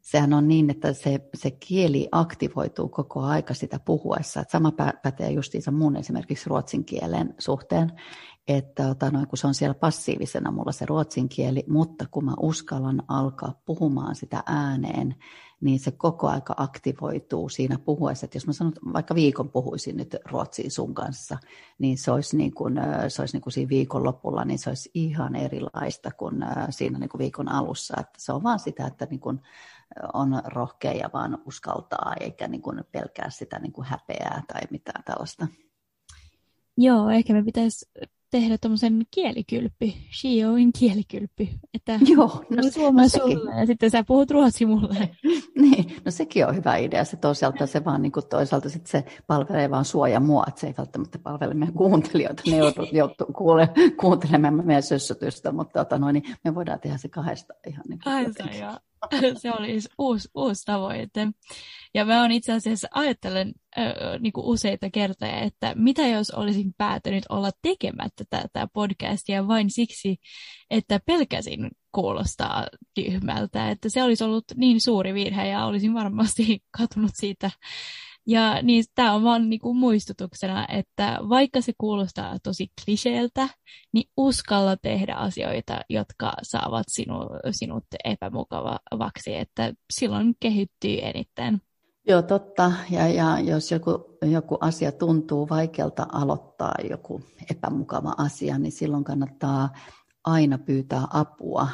sehän 0.00 0.32
on 0.32 0.48
niin, 0.48 0.70
että 0.70 0.92
se, 0.92 1.20
se 1.34 1.50
kieli 1.50 2.08
aktivoituu 2.12 2.88
koko 2.88 3.20
aika 3.20 3.54
sitä 3.54 3.78
puhuessa. 3.78 4.40
Et 4.40 4.50
sama 4.50 4.72
pätee 5.02 5.30
justiinsa 5.30 5.70
mun 5.70 5.96
esimerkiksi 5.96 6.48
ruotsin 6.48 6.84
kielen 6.84 7.34
suhteen, 7.38 7.92
että 8.48 8.88
ota, 8.88 9.10
noin, 9.10 9.28
kun 9.28 9.38
se 9.38 9.46
on 9.46 9.54
siellä 9.54 9.74
passiivisena 9.74 10.50
mulla 10.50 10.72
se 10.72 10.86
ruotsin 10.86 11.28
kieli, 11.28 11.64
mutta 11.68 12.04
kun 12.10 12.24
mä 12.24 12.34
uskallan 12.40 13.02
alkaa 13.08 13.60
puhumaan 13.64 14.14
sitä 14.14 14.42
ääneen, 14.46 15.14
niin 15.60 15.78
se 15.78 15.90
koko 15.90 16.28
aika 16.28 16.54
aktivoituu 16.56 17.48
siinä 17.48 17.78
puhuessa. 17.78 18.24
Että 18.24 18.36
jos 18.36 18.46
mä 18.46 18.52
sanon, 18.52 18.72
vaikka 18.92 19.14
viikon 19.14 19.50
puhuisin 19.50 19.96
nyt 19.96 20.16
ruotsiin 20.24 20.70
sun 20.70 20.94
kanssa, 20.94 21.38
niin 21.78 21.98
se 21.98 22.10
olisi, 22.10 22.36
niin 22.36 22.54
kuin, 22.54 22.74
se 23.08 23.22
olisi 23.22 23.36
niin 23.36 23.42
kuin 23.42 23.52
siinä 23.52 23.68
viikon 23.68 24.04
lopulla, 24.04 24.44
niin 24.44 24.58
se 24.58 24.70
olisi 24.70 24.90
ihan 24.94 25.36
erilaista 25.36 26.10
kuin 26.10 26.34
siinä 26.70 26.98
niin 26.98 27.08
kuin 27.08 27.18
viikon 27.18 27.48
alussa. 27.48 27.96
Että 28.00 28.14
se 28.18 28.32
on 28.32 28.42
vaan 28.42 28.58
sitä, 28.58 28.86
että 28.86 29.06
niin 29.10 29.20
kuin 29.20 29.40
on 30.12 30.42
rohkea 30.46 30.92
ja 30.92 31.10
vaan 31.12 31.38
uskaltaa, 31.44 32.14
eikä 32.20 32.48
niin 32.48 32.62
kuin 32.62 32.84
pelkää 32.92 33.30
sitä 33.30 33.58
niin 33.58 33.72
kuin 33.72 33.86
häpeää 33.86 34.42
tai 34.48 34.60
mitään 34.70 35.04
tällaista. 35.04 35.46
Joo, 36.76 37.10
ehkä 37.10 37.32
me 37.32 37.42
pitäisi 37.42 37.90
tehdä 38.30 38.58
tuommoisen 38.58 39.06
kielikylppi, 39.10 39.96
Shioin 40.20 40.72
kielikylppi. 40.78 41.50
Että 41.74 41.98
Joo, 42.14 42.44
no, 42.50 42.70
suoma 42.70 43.02
no 43.02 43.08
sulle 43.08 43.60
ja 43.60 43.66
sitten 43.66 43.90
sä 43.90 44.04
puhut 44.04 44.30
ruotsi 44.30 44.66
mulle. 44.66 45.10
niin, 45.62 45.96
no 46.04 46.10
sekin 46.10 46.46
on 46.46 46.56
hyvä 46.56 46.76
idea. 46.76 47.04
Se 47.04 47.16
toisaalta 47.16 47.66
se 47.66 47.84
vaan 47.84 48.02
niin 48.02 48.12
kuin 48.12 48.28
toisaalta 48.28 48.68
sit 48.68 48.86
se 48.86 49.04
palvelee 49.26 49.70
vaan 49.70 49.84
suoja 49.84 50.20
mua, 50.20 50.44
että 50.48 50.60
se 50.60 50.66
ei 50.66 50.74
välttämättä 50.78 51.18
palvele 51.18 51.54
meidän 51.54 51.74
kuuntelijoita. 51.74 52.42
Ne 52.50 52.56
joutuu 52.92 53.26
kuule, 53.38 53.68
kuuntelemaan 54.00 54.66
meidän 54.66 54.82
sössötystä, 54.82 55.52
mutta 55.52 55.84
tota 55.84 55.98
noin, 55.98 56.14
niin 56.14 56.36
me 56.44 56.54
voidaan 56.54 56.80
tehdä 56.80 56.96
se 56.96 57.08
kahdesta 57.08 57.54
ihan 57.66 57.84
niin 57.88 57.98
kuin 58.04 58.14
se 59.42 59.52
olisi 59.52 59.88
uusi, 59.98 60.28
uusi 60.34 60.64
tavoite. 60.64 61.28
Ja 61.94 62.04
mä 62.04 62.20
oon 62.20 62.32
itse 62.32 62.52
asiassa 62.52 62.88
ajattelen 62.90 63.52
äh, 63.78 63.84
niin 64.20 64.32
useita 64.36 64.90
kertoja, 64.90 65.40
että 65.40 65.72
mitä 65.76 66.06
jos 66.06 66.30
olisin 66.30 66.74
päätynyt 66.78 67.24
olla 67.28 67.50
tekemättä 67.62 68.24
tätä 68.30 68.68
podcastia 68.72 69.48
vain 69.48 69.70
siksi, 69.70 70.16
että 70.70 71.00
pelkäsin 71.06 71.70
kuulostaa 71.92 72.66
tyhmältä. 72.94 73.70
Että 73.70 73.88
se 73.88 74.02
olisi 74.02 74.24
ollut 74.24 74.44
niin 74.56 74.80
suuri 74.80 75.14
virhe 75.14 75.48
ja 75.48 75.64
olisin 75.64 75.94
varmasti 75.94 76.60
katunut 76.78 77.12
siitä 77.14 77.50
ja 78.26 78.62
niin 78.62 78.84
tämä 78.94 79.12
on 79.12 79.22
vaan 79.22 79.50
niinku 79.50 79.74
muistutuksena, 79.74 80.66
että 80.68 81.18
vaikka 81.28 81.60
se 81.60 81.72
kuulostaa 81.78 82.36
tosi 82.42 82.68
kliseeltä, 82.84 83.48
niin 83.92 84.10
uskalla 84.16 84.76
tehdä 84.76 85.14
asioita, 85.14 85.80
jotka 85.90 86.32
saavat 86.42 86.86
sinu, 86.88 87.14
sinut 87.50 87.84
epämukavaksi, 88.04 89.34
että 89.34 89.72
silloin 89.92 90.34
kehittyy 90.40 90.98
eniten. 91.02 91.60
Joo, 92.08 92.22
totta. 92.22 92.72
Ja, 92.90 93.08
ja 93.08 93.40
jos 93.40 93.72
joku, 93.72 94.18
joku 94.22 94.58
asia 94.60 94.92
tuntuu 94.92 95.48
vaikealta 95.48 96.06
aloittaa, 96.12 96.74
joku 96.90 97.20
epämukava 97.50 98.14
asia, 98.18 98.58
niin 98.58 98.72
silloin 98.72 99.04
kannattaa 99.04 99.68
aina 100.26 100.58
pyytää 100.58 101.06
apua, 101.10 101.68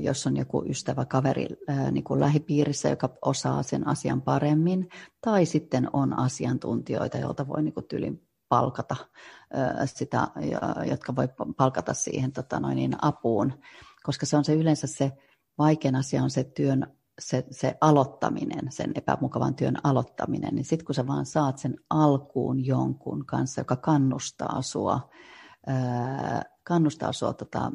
jos 0.00 0.26
on 0.26 0.36
joku 0.36 0.64
ystävä, 0.68 1.04
kaveri 1.04 1.46
niin 1.90 2.04
kuin 2.04 2.20
lähipiirissä, 2.20 2.88
joka 2.88 3.08
osaa 3.22 3.62
sen 3.62 3.88
asian 3.88 4.22
paremmin, 4.22 4.88
tai 5.20 5.46
sitten 5.46 5.88
on 5.92 6.18
asiantuntijoita, 6.18 7.18
joilta 7.18 7.48
voi 7.48 7.62
niin 7.62 7.74
kuin 7.74 7.86
tylin 7.88 8.28
palkata 8.48 8.96
sitä, 9.84 10.28
jotka 10.90 11.16
voi 11.16 11.28
palkata 11.56 11.94
siihen 11.94 12.32
tota 12.32 12.60
noin, 12.60 12.76
niin 12.76 12.96
apuun, 13.02 13.52
koska 14.02 14.26
se 14.26 14.36
on 14.36 14.44
se 14.44 14.54
yleensä 14.54 14.86
se 14.86 15.12
vaikein 15.58 15.94
asia 15.94 16.22
on 16.22 16.30
se 16.30 16.44
työn 16.44 16.86
se, 17.18 17.44
se 17.50 17.78
aloittaminen, 17.80 18.72
sen 18.72 18.92
epämukavan 18.94 19.54
työn 19.54 19.76
aloittaminen, 19.84 20.54
niin 20.54 20.64
sitten 20.64 20.86
kun 20.86 20.94
sä 20.94 21.06
vaan 21.06 21.26
saat 21.26 21.58
sen 21.58 21.76
alkuun 21.90 22.66
jonkun 22.66 23.26
kanssa, 23.26 23.60
joka 23.60 23.76
kannustaa 23.76 24.62
sua 24.62 25.10
kannustaa 26.64 27.12
sinua 27.12 27.32
tota, 27.32 27.72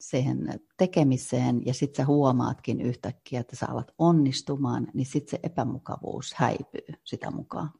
siihen 0.00 0.60
tekemiseen 0.76 1.62
ja 1.66 1.74
sitten 1.74 1.96
sä 1.96 2.06
huomaatkin 2.06 2.80
yhtäkkiä, 2.80 3.40
että 3.40 3.56
sä 3.56 3.66
alat 3.70 3.94
onnistumaan, 3.98 4.86
niin 4.94 5.06
sitten 5.06 5.30
se 5.30 5.40
epämukavuus 5.42 6.34
häipyy 6.34 6.94
sitä 7.04 7.30
mukaan. 7.30 7.70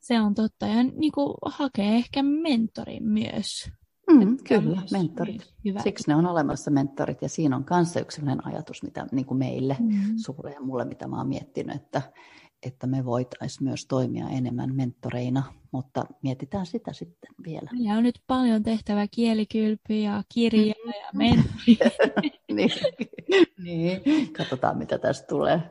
Se 0.00 0.20
on 0.20 0.34
totta 0.34 0.66
ja 0.66 0.82
niin 0.82 1.12
kuin 1.12 1.34
hakee 1.46 1.96
ehkä 1.96 2.22
mentorin 2.22 3.08
myös. 3.08 3.70
Mm, 4.12 4.36
kyllä, 4.48 4.82
mentorit. 4.92 5.54
Hyvä. 5.64 5.80
Siksi 5.80 6.04
ne 6.08 6.14
on 6.14 6.26
olemassa 6.26 6.70
mentorit 6.70 7.22
ja 7.22 7.28
siinä 7.28 7.56
on 7.56 7.64
kanssa 7.64 8.00
yksi 8.00 8.22
ajatus, 8.44 8.82
mitä 8.82 9.06
niin 9.12 9.26
kuin 9.26 9.38
meille, 9.38 9.76
mm. 9.80 9.92
sulle 10.16 10.52
ja 10.52 10.60
mulle, 10.60 10.84
mitä 10.84 11.08
mä 11.08 11.16
oon 11.16 11.28
miettinyt, 11.28 11.76
että, 11.76 12.02
että 12.66 12.86
me 12.86 13.04
voitaisiin 13.04 13.68
myös 13.68 13.86
toimia 13.86 14.28
enemmän 14.28 14.74
mentoreina, 14.74 15.42
mutta 15.72 16.04
mietitään 16.22 16.66
sitä 16.66 16.92
sitten 16.92 17.30
vielä. 17.44 17.70
Meillä 17.72 17.94
on 17.94 18.02
nyt 18.02 18.20
paljon 18.26 18.62
tehtävää 18.62 19.06
kielikylpy 19.10 19.94
ja 19.94 20.22
kirja 20.34 20.74
mm. 20.84 20.90
ja 20.90 21.08
mentori. 21.14 21.78
niin, 22.54 22.70
niin, 23.58 24.32
katsotaan 24.32 24.78
mitä 24.78 24.98
tästä 24.98 25.26
tulee. 25.26 25.62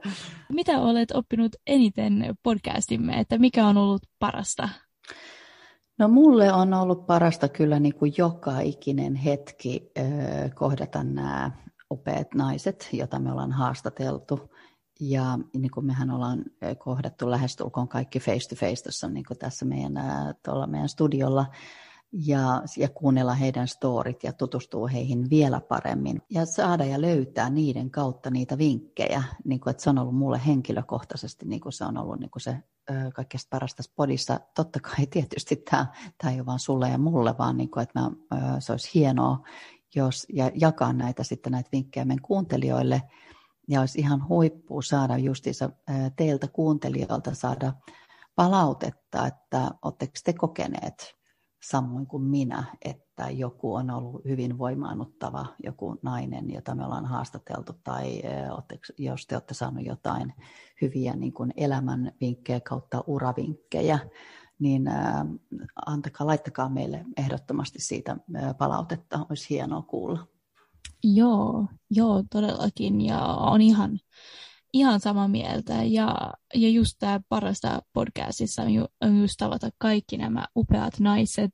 Mitä 0.53 0.79
olet 0.79 1.11
oppinut 1.11 1.55
eniten 1.67 2.35
podcastimme, 2.43 3.19
että 3.19 3.37
mikä 3.37 3.67
on 3.67 3.77
ollut 3.77 4.01
parasta? 4.19 4.69
No 5.99 6.07
mulle 6.07 6.53
on 6.53 6.73
ollut 6.73 7.05
parasta 7.05 7.47
kyllä 7.47 7.79
niin 7.79 7.95
kuin 7.95 8.13
joka 8.17 8.59
ikinen 8.59 9.15
hetki 9.15 9.91
kohdata 10.55 11.03
nämä 11.03 11.51
upeat 11.91 12.33
naiset, 12.33 12.89
joita 12.91 13.19
me 13.19 13.31
ollaan 13.31 13.51
haastateltu 13.51 14.52
ja 15.09 15.39
niin 15.53 15.71
kuin 15.71 15.85
mehän 15.85 16.11
ollaan 16.11 16.45
kohdattu 16.77 17.31
lähestulkoon 17.31 17.87
kaikki 17.87 18.19
face 18.19 18.49
to 18.49 18.55
face 18.55 18.83
tuossa 18.83 19.07
niin 19.07 19.25
kuin 19.27 19.37
tässä 19.37 19.65
meidän, 19.65 19.93
tuolla 20.45 20.67
meidän 20.67 20.89
studiolla. 20.89 21.45
Ja, 22.25 22.61
ja 22.77 22.89
kuunnella 22.89 23.33
heidän 23.33 23.67
storit 23.67 24.23
ja 24.23 24.33
tutustua 24.33 24.87
heihin 24.87 25.29
vielä 25.29 25.61
paremmin. 25.61 26.21
Ja 26.29 26.45
saada 26.45 26.85
ja 26.85 27.01
löytää 27.01 27.49
niiden 27.49 27.91
kautta 27.91 28.29
niitä 28.29 28.57
vinkkejä, 28.57 29.23
niin 29.45 29.59
kuin, 29.59 29.71
että 29.71 29.83
se 29.83 29.89
on 29.89 29.97
ollut 29.97 30.15
mulle 30.15 30.41
henkilökohtaisesti, 30.45 31.45
niin 31.45 31.61
kuin 31.61 31.73
se 31.73 31.85
on 31.85 31.97
ollut 31.97 32.19
niin 32.19 32.29
kuin 32.29 32.41
se 32.41 32.57
kaikkein 33.13 33.41
parasta 33.49 33.83
spodissa. 33.83 34.39
Totta 34.55 34.79
kai 34.79 35.05
tietysti 35.05 35.55
tämä, 35.55 35.85
tämä 36.17 36.31
ei 36.31 36.39
ole 36.39 36.45
vain 36.45 36.59
sulle 36.59 36.89
ja 36.89 36.97
mulle, 36.97 37.37
vaan 37.37 37.57
niin 37.57 37.71
kuin, 37.71 37.83
että 37.83 37.99
mä, 37.99 38.11
se 38.59 38.71
olisi 38.71 38.91
hienoa, 38.93 39.47
jos, 39.95 40.25
ja 40.33 40.51
jakaa 40.55 40.93
näitä 40.93 41.23
sitten 41.23 41.51
näitä 41.51 41.69
vinkkejä 41.71 42.05
meidän 42.05 42.21
kuuntelijoille– 42.21 43.01
ja 43.67 43.79
olisi 43.79 43.99
ihan 43.99 44.27
huippu 44.27 44.81
saada 44.81 45.17
justiinsa 45.17 45.69
teiltä 46.15 46.47
kuuntelijoilta 46.47 47.35
saada 47.35 47.73
palautetta, 48.35 49.27
että 49.27 49.71
oletteko 49.81 50.13
te 50.25 50.33
kokeneet 50.33 51.15
samoin 51.63 52.07
kuin 52.07 52.23
minä, 52.23 52.63
että 52.85 53.29
joku 53.29 53.73
on 53.73 53.89
ollut 53.89 54.25
hyvin 54.25 54.57
voimaannuttava, 54.57 55.45
joku 55.63 55.99
nainen, 56.01 56.53
jota 56.53 56.75
me 56.75 56.85
ollaan 56.85 57.05
haastateltu, 57.05 57.73
tai 57.83 58.21
jos 58.97 59.27
te 59.27 59.35
olette 59.35 59.53
saaneet 59.53 59.87
jotain 59.87 60.33
hyviä 60.81 61.15
niin 61.15 61.33
kuin 61.33 61.53
elämän 61.57 62.11
vinkkejä 62.21 62.59
kautta 62.59 63.03
uravinkkejä, 63.07 63.99
niin 64.59 64.83
antakaa, 65.85 66.27
laittakaa 66.27 66.69
meille 66.69 67.05
ehdottomasti 67.17 67.79
siitä 67.81 68.17
palautetta, 68.57 69.25
olisi 69.29 69.49
hienoa 69.49 69.81
kuulla. 69.81 70.27
Joo, 71.03 71.67
joo, 71.89 72.23
todellakin. 72.29 73.01
Ja 73.01 73.25
on 73.25 73.61
ihan, 73.61 73.99
ihan 74.73 74.99
samaa 74.99 75.27
mieltä. 75.27 75.73
Ja, 75.73 76.33
ja 76.55 76.69
just 76.69 76.95
tämä 76.99 77.21
parasta 77.29 77.81
podcastissa 77.93 78.61
on, 78.61 78.73
ju, 78.73 78.85
on 79.01 79.21
just 79.21 79.33
tavata 79.37 79.69
kaikki 79.77 80.17
nämä 80.17 80.45
upeat 80.55 80.99
naiset, 80.99 81.51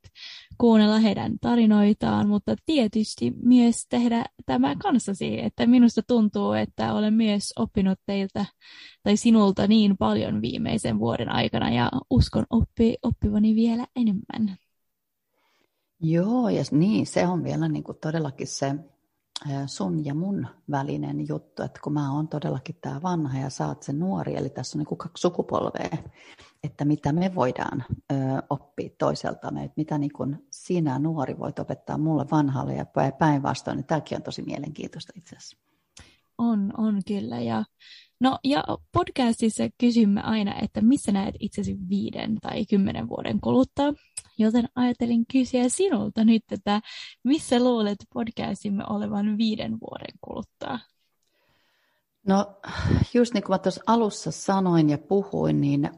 kuunnella 0.58 1.00
heidän 1.00 1.40
tarinoitaan, 1.42 2.28
mutta 2.28 2.56
tietysti 2.66 3.34
myös 3.44 3.86
tehdä 3.90 4.26
tämä 4.46 4.76
kanssasi. 4.76 5.40
Että 5.40 5.68
minusta 5.68 6.02
tuntuu, 6.08 6.54
että 6.54 6.94
olen 6.94 7.14
myös 7.14 7.54
oppinut 7.56 8.00
teiltä 8.06 8.46
tai 9.04 9.18
sinulta 9.18 9.68
niin 9.68 9.98
paljon 9.98 10.42
viimeisen 10.42 11.00
vuoden 11.00 11.30
aikana 11.30 11.70
ja 11.70 11.92
uskon 12.10 12.46
oppi, 12.50 12.98
oppivani 13.04 13.56
vielä 13.56 13.88
enemmän. 13.96 14.58
Joo, 16.02 16.50
ja 16.50 16.64
niin, 16.72 17.06
se 17.06 17.28
on 17.28 17.44
vielä 17.44 17.68
niin 17.68 17.84
kuin 17.84 17.98
todellakin 18.02 18.48
se 18.48 18.76
sun 19.66 20.06
ja 20.06 20.16
mun 20.16 20.48
välinen 20.72 21.28
juttu, 21.28 21.64
että 21.64 21.80
kun 21.84 21.94
mä 21.94 22.14
oon 22.14 22.28
todellakin 22.28 22.76
tämä 22.82 23.02
vanha 23.02 23.40
ja 23.40 23.50
sä 23.50 23.68
oot 23.68 23.84
se 23.84 23.94
nuori, 23.94 24.36
eli 24.36 24.50
tässä 24.50 24.78
on 24.78 24.80
niin 24.80 24.88
kuin 24.88 24.98
kaksi 24.98 25.22
sukupolvea, 25.22 25.98
että 26.64 26.86
mitä 26.86 27.12
me 27.14 27.36
voidaan 27.36 27.86
ö, 28.12 28.16
oppia 28.50 28.90
toiseltamme, 28.98 29.64
että 29.64 29.74
mitä 29.78 29.98
niin 29.98 30.14
kuin 30.14 30.48
sinä 30.52 31.00
nuori 31.00 31.40
voit 31.40 31.60
opettaa 31.60 31.98
mulle 31.98 32.26
vanhalle 32.32 32.76
ja 32.76 32.86
päinvastoin, 33.20 33.76
niin 33.76 33.86
tämäkin 33.88 34.18
on 34.18 34.24
tosi 34.24 34.42
mielenkiintoista 34.42 35.14
itse 35.16 35.36
asiassa. 35.36 35.58
On, 36.38 36.74
on 36.78 37.02
kyllä. 37.08 37.40
Ja, 37.40 37.64
no, 38.20 38.40
ja 38.44 38.64
podcastissa 38.92 39.64
kysymme 39.78 40.22
aina, 40.22 40.60
että 40.62 40.82
missä 40.82 41.12
näet 41.12 41.36
itsesi 41.40 41.78
viiden 41.90 42.38
tai 42.42 42.66
kymmenen 42.66 43.10
vuoden 43.10 43.42
kuluttua. 43.42 43.94
Joten 44.40 44.70
ajattelin 44.76 45.26
kysyä 45.32 45.70
sinulta 45.70 46.24
nyt, 46.24 46.44
että 46.52 46.82
missä 47.24 47.60
luulet 47.60 47.98
podcastimme 48.14 48.84
olevan 48.90 49.38
viiden 49.38 49.72
vuoden 49.72 50.20
kuluttua? 50.22 50.80
No 52.28 52.60
just 53.14 53.34
niin 53.34 53.44
kuin 53.44 53.54
mä 53.54 53.58
tuossa 53.58 53.84
alussa 53.88 54.32
sanoin 54.32 54.90
ja 54.90 54.98
puhuin, 54.98 55.62
niin, 55.62 55.90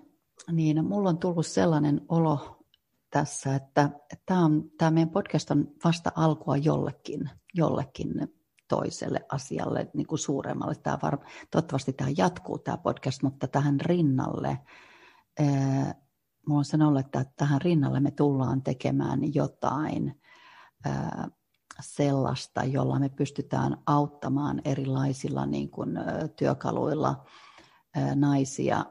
niin 0.52 0.86
mulla 0.86 1.10
on 1.10 1.18
tullut 1.18 1.46
sellainen 1.46 2.02
olo, 2.10 2.66
tässä, 3.10 3.56
että 3.56 3.90
tämä, 4.26 4.46
on, 4.46 4.72
tämä 4.78 4.92
meidän 4.92 5.10
podcast 5.10 5.52
on 5.52 5.68
vasta 5.84 6.12
alkua 6.16 6.58
jollekin, 6.58 7.30
jollekin 7.54 8.28
toiselle 8.68 9.26
asialle, 9.32 9.90
niin 9.94 10.08
kuin 10.08 10.20
suuremmalle. 10.20 10.76
Tämä 10.76 10.98
var, 11.02 11.18
toivottavasti 11.52 11.94
tämä 11.94 12.10
jatkuu 12.18 12.58
tämä 12.58 12.78
podcast, 12.78 13.24
mutta 13.24 13.48
tähän 13.48 13.82
rinnalle, 13.82 14.60
minulla 16.46 16.60
on 16.60 16.66
sanonut, 16.66 17.00
että 17.00 17.26
tähän 17.36 17.62
rinnalle 17.62 18.00
me 18.00 18.12
tullaan 18.12 18.62
tekemään 18.62 19.34
jotain 19.34 20.22
sellaista, 21.82 22.64
jolla 22.64 23.00
me 23.00 23.10
pystytään 23.10 23.78
auttamaan 23.86 24.62
erilaisilla 24.66 25.46
niin 25.46 25.70
kuin, 25.70 25.90
työkaluilla 26.36 27.26
naisia 28.16 28.86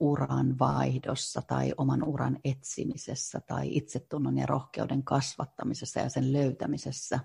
uran 0.00 0.58
vaihdossa 0.58 1.42
tai 1.42 1.72
oman 1.76 2.04
uran 2.04 2.38
etsimisessä 2.44 3.40
tai 3.40 3.76
itsetunnon 3.76 4.38
ja 4.38 4.46
rohkeuden 4.46 5.04
kasvattamisessa 5.04 6.00
ja 6.00 6.08
sen 6.08 6.32
löytämisessä. 6.32 7.20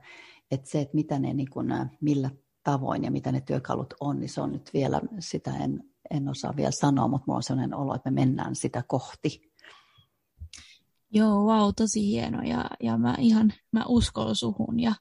Että 0.52 0.70
se, 0.70 0.82
että 0.82 0.96
mitä 0.96 1.20
ne, 1.20 1.34
niin 1.34 1.50
kun, 1.50 1.68
millä 2.02 2.30
tavoin 2.64 3.04
ja 3.04 3.12
mitä 3.12 3.32
ne 3.32 3.42
työkalut 3.42 3.94
on, 4.00 4.20
niin 4.20 4.30
se 4.30 4.42
on 4.42 4.52
nyt 4.52 4.70
vielä, 4.74 5.02
sitä 5.20 5.58
en, 5.58 5.84
en 6.12 6.30
osaa 6.30 6.56
vielä 6.56 6.72
sanoa, 6.72 7.08
mutta 7.08 7.24
minulla 7.26 7.38
on 7.38 7.44
sellainen 7.44 7.76
olo, 7.76 7.96
että 7.96 8.12
me 8.12 8.26
mennään 8.26 8.56
sitä 8.56 8.84
kohti. 8.88 9.48
Joo, 11.12 11.46
wow, 11.46 11.70
tosi 11.76 12.08
hieno 12.08 12.44
ja, 12.44 12.66
ja 12.84 12.98
mä 12.98 13.16
ihan 13.20 13.54
mä 13.72 13.84
uskon 13.88 14.36
suhun 14.36 14.80
ja 14.80 14.94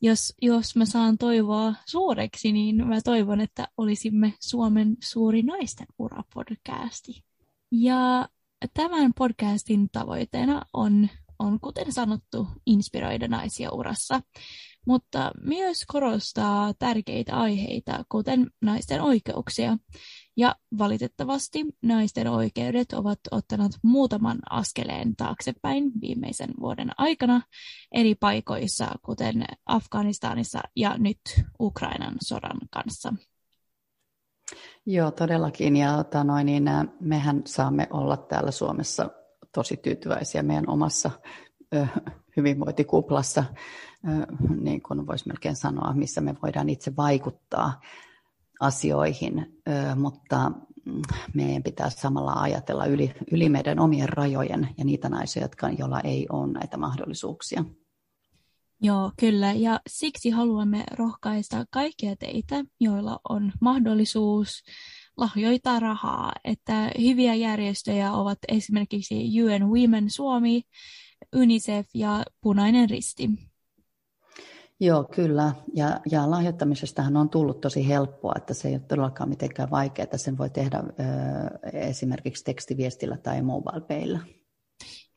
jos, 0.00 0.34
jos 0.42 0.76
mä 0.76 0.84
saan 0.84 1.18
toivoa 1.18 1.74
suureksi, 1.86 2.52
niin 2.52 2.86
mä 2.86 3.00
toivon, 3.04 3.40
että 3.40 3.68
olisimme 3.76 4.34
Suomen 4.40 4.96
suuri 5.02 5.42
naisten 5.42 5.86
urapodcasti. 5.98 7.24
Ja 7.72 8.28
tämän 8.74 9.12
podcastin 9.18 9.88
tavoitteena 9.92 10.62
on, 10.72 11.08
on, 11.38 11.60
kuten 11.60 11.92
sanottu, 11.92 12.46
inspiroida 12.66 13.28
naisia 13.28 13.70
urassa, 13.70 14.20
mutta 14.86 15.30
myös 15.42 15.84
korostaa 15.86 16.74
tärkeitä 16.78 17.36
aiheita, 17.36 18.04
kuten 18.08 18.50
naisten 18.62 19.02
oikeuksia. 19.02 19.78
Ja 20.38 20.54
valitettavasti 20.78 21.66
naisten 21.82 22.28
oikeudet 22.28 22.92
ovat 22.92 23.18
ottaneet 23.30 23.72
muutaman 23.82 24.38
askeleen 24.50 25.16
taaksepäin 25.16 25.92
viimeisen 26.00 26.50
vuoden 26.60 26.90
aikana 26.98 27.42
eri 27.92 28.14
paikoissa, 28.14 28.86
kuten 29.02 29.44
Afganistanissa 29.66 30.60
ja 30.76 30.98
nyt 30.98 31.20
Ukrainan 31.60 32.14
sodan 32.20 32.58
kanssa. 32.70 33.14
Joo, 34.86 35.10
todellakin. 35.10 35.76
Ja 35.76 35.96
tota 35.96 36.24
noin, 36.24 36.46
niin, 36.46 36.64
mehän 37.00 37.42
saamme 37.46 37.86
olla 37.90 38.16
täällä 38.16 38.50
Suomessa 38.50 39.10
tosi 39.54 39.76
tyytyväisiä 39.76 40.42
meidän 40.42 40.70
omassa 40.70 41.10
ö, 41.74 41.86
hyvinvointikuplassa, 42.36 43.44
ö, 44.08 44.26
niin 44.60 44.82
kuin 44.82 45.06
voisi 45.06 45.28
melkein 45.28 45.56
sanoa, 45.56 45.94
missä 45.94 46.20
me 46.20 46.34
voidaan 46.42 46.68
itse 46.68 46.96
vaikuttaa 46.96 47.80
asioihin, 48.60 49.60
mutta 49.96 50.48
mm, 50.84 51.02
meidän 51.34 51.62
pitää 51.62 51.90
samalla 51.90 52.32
ajatella 52.32 52.86
yli, 52.86 53.14
yli 53.32 53.48
meidän 53.48 53.78
omien 53.78 54.08
rajojen 54.08 54.68
ja 54.78 54.84
niitä 54.84 55.08
naisia, 55.08 55.42
jotka, 55.42 55.70
joilla 55.70 56.00
ei 56.00 56.26
ole 56.32 56.52
näitä 56.52 56.76
mahdollisuuksia. 56.76 57.64
Joo, 58.80 59.12
kyllä. 59.20 59.52
Ja 59.52 59.80
siksi 59.88 60.30
haluamme 60.30 60.84
rohkaista 60.92 61.64
kaikkia 61.70 62.16
teitä, 62.16 62.64
joilla 62.80 63.20
on 63.28 63.52
mahdollisuus 63.60 64.62
lahjoittaa 65.16 65.80
rahaa. 65.80 66.32
Että 66.44 66.90
hyviä 67.00 67.34
järjestöjä 67.34 68.12
ovat 68.12 68.38
esimerkiksi 68.48 69.42
UN 69.42 69.68
Women 69.70 70.10
Suomi, 70.10 70.62
UNICEF 71.36 71.86
ja 71.94 72.22
Punainen 72.40 72.90
Risti. 72.90 73.30
Joo, 74.80 75.04
kyllä. 75.04 75.54
Ja, 75.74 76.00
ja 76.10 76.30
lahjoittamisestahan 76.30 77.16
on 77.16 77.28
tullut 77.28 77.60
tosi 77.60 77.88
helppoa, 77.88 78.34
että 78.36 78.54
se 78.54 78.68
ei 78.68 78.74
ole 78.74 78.82
todellakaan 78.88 79.28
mitenkään 79.28 79.70
vaikeaa. 79.70 80.16
Sen 80.16 80.38
voi 80.38 80.50
tehdä 80.50 80.78
ö, 80.78 80.82
esimerkiksi 81.72 82.44
tekstiviestillä 82.44 83.16
tai 83.16 83.42
mobile 83.42 84.20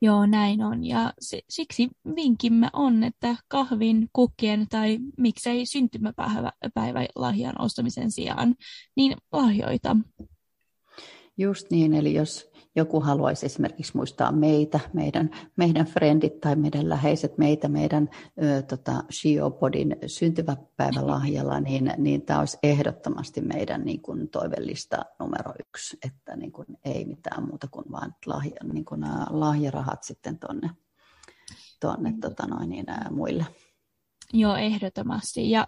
Joo, 0.04 0.26
näin 0.26 0.64
on. 0.64 0.86
Ja 0.86 1.14
siksi 1.50 1.90
vinkimme 2.16 2.70
on, 2.74 3.04
että 3.04 3.36
kahvin, 3.48 4.10
kukkien 4.14 4.68
tai 4.70 5.00
miksei 5.18 5.66
syntymäpäivälahjan 5.66 7.62
ostamisen 7.62 8.12
sijaan, 8.12 8.56
niin 8.96 9.18
lahjoita. 9.32 9.98
Just 11.42 11.72
niin, 11.72 11.94
eli 11.94 12.14
jos 12.14 12.52
joku 12.76 13.00
haluaisi 13.00 13.46
esimerkiksi 13.46 13.98
muistaa 13.98 14.32
meitä, 14.32 14.80
meidän, 14.94 15.30
meidän 15.56 15.86
frendit 15.86 16.40
tai 16.40 16.56
meidän 16.56 16.90
läheiset 16.90 17.38
meitä, 17.38 17.68
meidän 17.68 18.10
ö, 18.44 18.62
tota, 18.62 19.04
Shiopodin 19.12 19.96
syntymäpäivälahjalla, 20.08 21.60
niin, 21.60 21.94
niin 21.98 22.22
tämä 22.22 22.40
olisi 22.40 22.58
ehdottomasti 22.64 23.42
meidän 23.42 23.82
niin 23.86 24.02
kuin, 24.02 24.30
toivellista 24.30 24.98
numero 25.20 25.54
yksi, 25.60 25.98
että 26.06 26.36
niin 26.36 26.52
kuin, 26.52 26.68
ei 26.86 27.06
mitään 27.06 27.44
muuta 27.48 27.68
kuin 27.72 27.86
vain 27.92 28.12
lahja, 28.26 28.60
niin 28.74 28.86
kuin, 28.86 29.02
lahjarahat 29.30 30.04
sitten 30.04 30.40
tuonne 30.40 30.70
tonne, 31.80 32.14
tota 32.22 32.48
noin, 32.48 32.70
niin, 32.70 32.86
muille. 33.12 33.46
Joo, 34.34 34.56
ehdottomasti. 34.56 35.52
Ja 35.52 35.68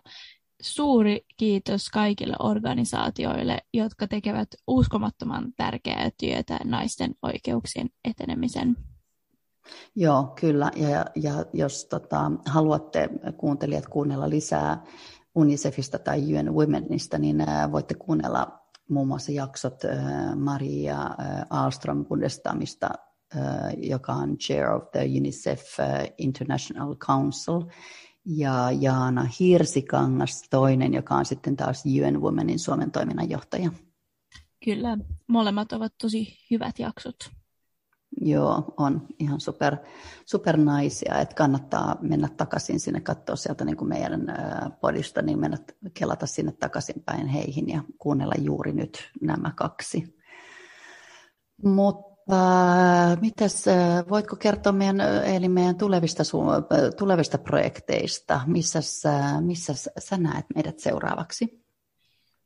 suuri 0.63 1.25
kiitos 1.37 1.89
kaikille 1.89 2.35
organisaatioille, 2.39 3.59
jotka 3.73 4.07
tekevät 4.07 4.47
uskomattoman 4.67 5.53
tärkeää 5.57 6.09
työtä 6.17 6.59
naisten 6.63 7.11
oikeuksien 7.21 7.89
etenemisen. 8.05 8.77
Joo, 9.95 10.33
kyllä. 10.39 10.71
Ja, 10.75 11.05
ja 11.15 11.45
jos 11.53 11.85
tota, 11.85 12.31
haluatte 12.45 13.09
kuuntelijat 13.37 13.87
kuunnella 13.87 14.29
lisää 14.29 14.83
UNICEFista 15.35 15.99
tai 15.99 16.33
UN 16.33 16.53
Womenista, 16.53 17.17
niin 17.17 17.41
ä, 17.41 17.71
voitte 17.71 17.93
kuunnella 17.93 18.59
muun 18.89 19.07
muassa 19.07 19.31
jaksot 19.31 19.85
ä, 19.85 20.35
Maria 20.35 21.01
ä, 21.01 21.45
Alström 21.49 22.05
Bundestamista, 22.05 22.89
joka 23.77 24.13
on 24.13 24.37
Chair 24.37 24.69
of 24.69 24.91
the 24.91 25.05
UNICEF 25.17 25.61
International 26.17 26.95
Council, 26.95 27.61
ja 28.25 28.71
Jaana 28.71 29.27
Hirsikangas 29.39 30.43
toinen, 30.49 30.93
joka 30.93 31.15
on 31.15 31.25
sitten 31.25 31.55
taas 31.55 31.83
UN 31.85 32.21
Womenin 32.21 32.59
Suomen 32.59 32.91
toiminnanjohtaja. 32.91 33.71
Kyllä, 34.65 34.97
molemmat 35.27 35.71
ovat 35.71 35.93
tosi 36.01 36.37
hyvät 36.51 36.79
jaksot. 36.79 37.15
Joo, 38.21 38.73
on 38.77 39.07
ihan 39.19 39.39
super, 39.39 39.77
super 40.25 40.57
naisia, 40.57 41.19
että 41.19 41.35
kannattaa 41.35 41.97
mennä 42.01 42.29
takaisin 42.37 42.79
sinne, 42.79 43.01
katsoa 43.01 43.35
sieltä 43.35 43.65
niin 43.65 43.77
kuin 43.77 43.89
meidän 43.89 44.21
podista, 44.81 45.21
niin 45.21 45.39
mennä 45.39 45.57
kelata 45.93 46.25
sinne 46.25 46.51
takaisinpäin 46.51 47.27
heihin 47.27 47.69
ja 47.69 47.83
kuunnella 47.97 48.35
juuri 48.37 48.73
nyt 48.73 49.11
nämä 49.21 49.51
kaksi. 49.55 50.17
Mutta 51.63 52.12
Uh, 52.31 53.21
mitäs, 53.21 53.65
uh, 53.67 54.09
voitko 54.09 54.35
kertoa 54.35 54.71
meidän, 54.71 55.01
eli 55.25 55.49
meidän 55.49 55.77
tulevista, 55.77 56.23
su- 56.23 56.95
tulevista 56.97 57.37
projekteista? 57.37 58.41
Missä 58.47 58.79
missä 59.41 59.73
sä 59.99 60.17
näet 60.17 60.45
meidät 60.55 60.79
seuraavaksi? 60.79 61.63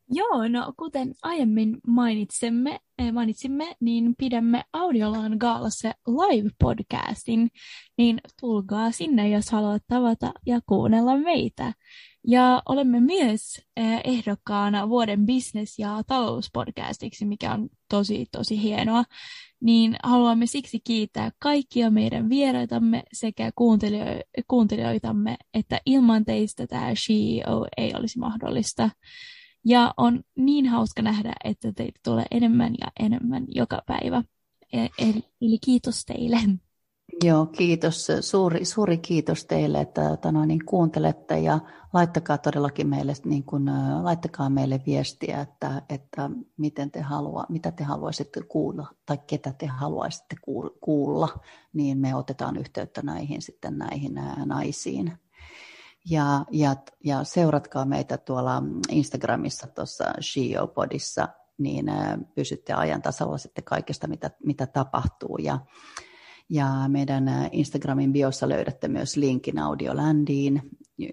Joo, 0.10 0.48
no 0.48 0.74
kuten 0.78 1.14
aiemmin 1.24 1.78
mainitsemme, 1.88 2.80
mainitsimme, 3.14 3.76
niin 3.80 4.16
pidämme 4.18 4.64
Audiolaan 4.74 5.38
Gaalassa 5.40 5.94
live-podcastin, 6.08 7.48
niin 7.98 8.22
tulkaa 8.42 8.92
sinne, 8.92 9.30
jos 9.30 9.52
haluat 9.52 9.84
tavata 9.88 10.32
ja 10.46 10.60
kuunnella 10.66 11.18
meitä. 11.18 11.74
Ja 12.28 12.62
olemme 12.66 13.00
myös 13.00 13.62
ehdokkaana 14.04 14.90
vuoden 14.90 15.26
business- 15.26 15.80
ja 15.80 16.02
talouspodcastiksi, 16.08 17.26
mikä 17.26 17.54
on 17.54 17.70
tosi, 17.90 18.26
tosi 18.32 18.62
hienoa 18.62 19.04
niin 19.62 19.96
haluamme 20.04 20.46
siksi 20.46 20.80
kiittää 20.84 21.32
kaikkia 21.40 21.92
meidän 21.92 22.30
vieraitamme 22.30 23.04
sekä 23.14 23.52
kuuntelio- 23.56 24.24
kuuntelijoitamme, 24.48 25.38
että 25.54 25.82
ilman 25.86 26.26
teistä 26.26 26.68
tämä 26.68 26.94
CEO 26.94 27.68
ei 27.78 27.94
olisi 27.96 28.20
mahdollista. 28.20 28.90
Ja 29.66 29.94
on 29.98 30.24
niin 30.36 30.68
hauska 30.68 31.02
nähdä, 31.02 31.34
että 31.44 31.72
teitä 31.74 32.00
tulee 32.04 32.26
enemmän 32.32 32.76
ja 32.82 32.88
enemmän 33.00 33.46
joka 33.48 33.82
päivä. 33.88 34.24
E-, 34.74 34.88
eli, 34.98 35.24
eli 35.42 35.58
kiitos 35.66 36.06
teille. 36.06 36.40
Joo, 37.24 37.46
kiitos. 37.46 38.08
Suuri, 38.22 38.66
suuri 38.66 38.98
kiitos 38.98 39.46
teille, 39.46 39.82
että, 39.82 40.14
että 40.14 40.32
no, 40.32 40.46
niin 40.46 40.66
kuuntelette 40.66 41.40
ja 41.40 41.60
laittakaa 41.94 42.38
todellakin 42.38 42.88
meille, 42.88 43.14
niin 43.26 43.44
kuin, 43.44 43.64
laittakaa 44.02 44.50
meille 44.50 44.82
viestiä, 44.86 45.42
että, 45.42 45.82
että 45.90 46.30
miten 46.58 46.92
te 46.92 47.02
halua, 47.02 47.46
mitä 47.50 47.72
te 47.72 47.84
haluaisitte 47.84 48.42
kuulla 48.42 48.88
tai 49.06 49.18
ketä 49.28 49.54
te 49.54 49.66
haluaisitte 49.66 50.36
kuulla, 50.82 51.40
niin 51.74 51.98
me 51.98 52.16
otetaan 52.16 52.58
yhteyttä 52.58 53.02
näihin 53.02 53.42
sitten 53.42 53.78
näihin 53.78 54.22
naisiin. 54.46 55.18
Ja, 56.10 56.46
ja, 56.52 56.76
ja 57.04 57.24
seuratkaa 57.24 57.86
meitä 57.86 58.18
tuolla 58.18 58.64
Instagramissa 58.90 59.68
tuossa 59.68 60.06
Shiopodissa, 60.22 61.28
niin 61.58 61.86
pysytte 62.36 62.74
ajan 62.74 63.02
tasalla 63.02 63.38
sitten 63.38 63.64
kaikesta, 63.64 64.08
mitä, 64.08 64.32
mitä 64.44 64.68
tapahtuu. 64.68 65.38
Ja, 65.38 65.60
Ja 66.50 66.68
meidän 66.88 67.24
Instagramin 67.52 68.14
biossa 68.14 68.50
löydätte 68.50 68.88
myös 68.88 69.18
linkin 69.18 69.60
Audioländiin, 69.60 70.62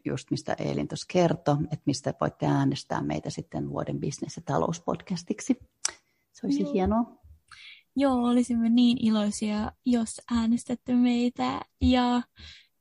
just 0.04 0.30
mistä 0.30 0.56
Eelin 0.58 0.88
tuossa 0.88 1.06
kertoi, 1.08 1.56
että 1.64 1.82
mistä 1.86 2.14
voitte 2.20 2.46
äänestää 2.46 3.02
meitä 3.02 3.30
sitten 3.30 3.70
vuoden 3.70 4.00
business- 4.00 4.36
ja 4.36 4.42
talouspodcastiksi. 4.44 5.56
Se 6.32 6.46
olisi 6.46 6.62
Joo. 6.62 6.72
hienoa. 6.72 7.24
Joo, 7.96 8.24
olisimme 8.24 8.68
niin 8.68 9.06
iloisia, 9.06 9.72
jos 9.86 10.20
äänestätte 10.30 10.94
meitä. 10.94 11.60
Ja 11.80 12.22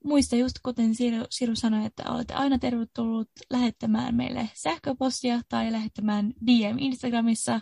muista 0.04 0.36
just 0.36 0.56
kuten 0.64 0.96
Siru, 0.96 1.26
Siru 1.30 1.56
sanoi, 1.56 1.86
että 1.86 2.12
olette 2.12 2.34
aina 2.34 2.60
tervetullut 2.60 3.30
lähettämään 3.50 4.16
meille 4.16 4.50
sähköpostia 4.54 5.42
tai 5.50 5.72
lähettämään 5.72 6.34
DM 6.46 6.78
Instagramissa. 6.78 7.62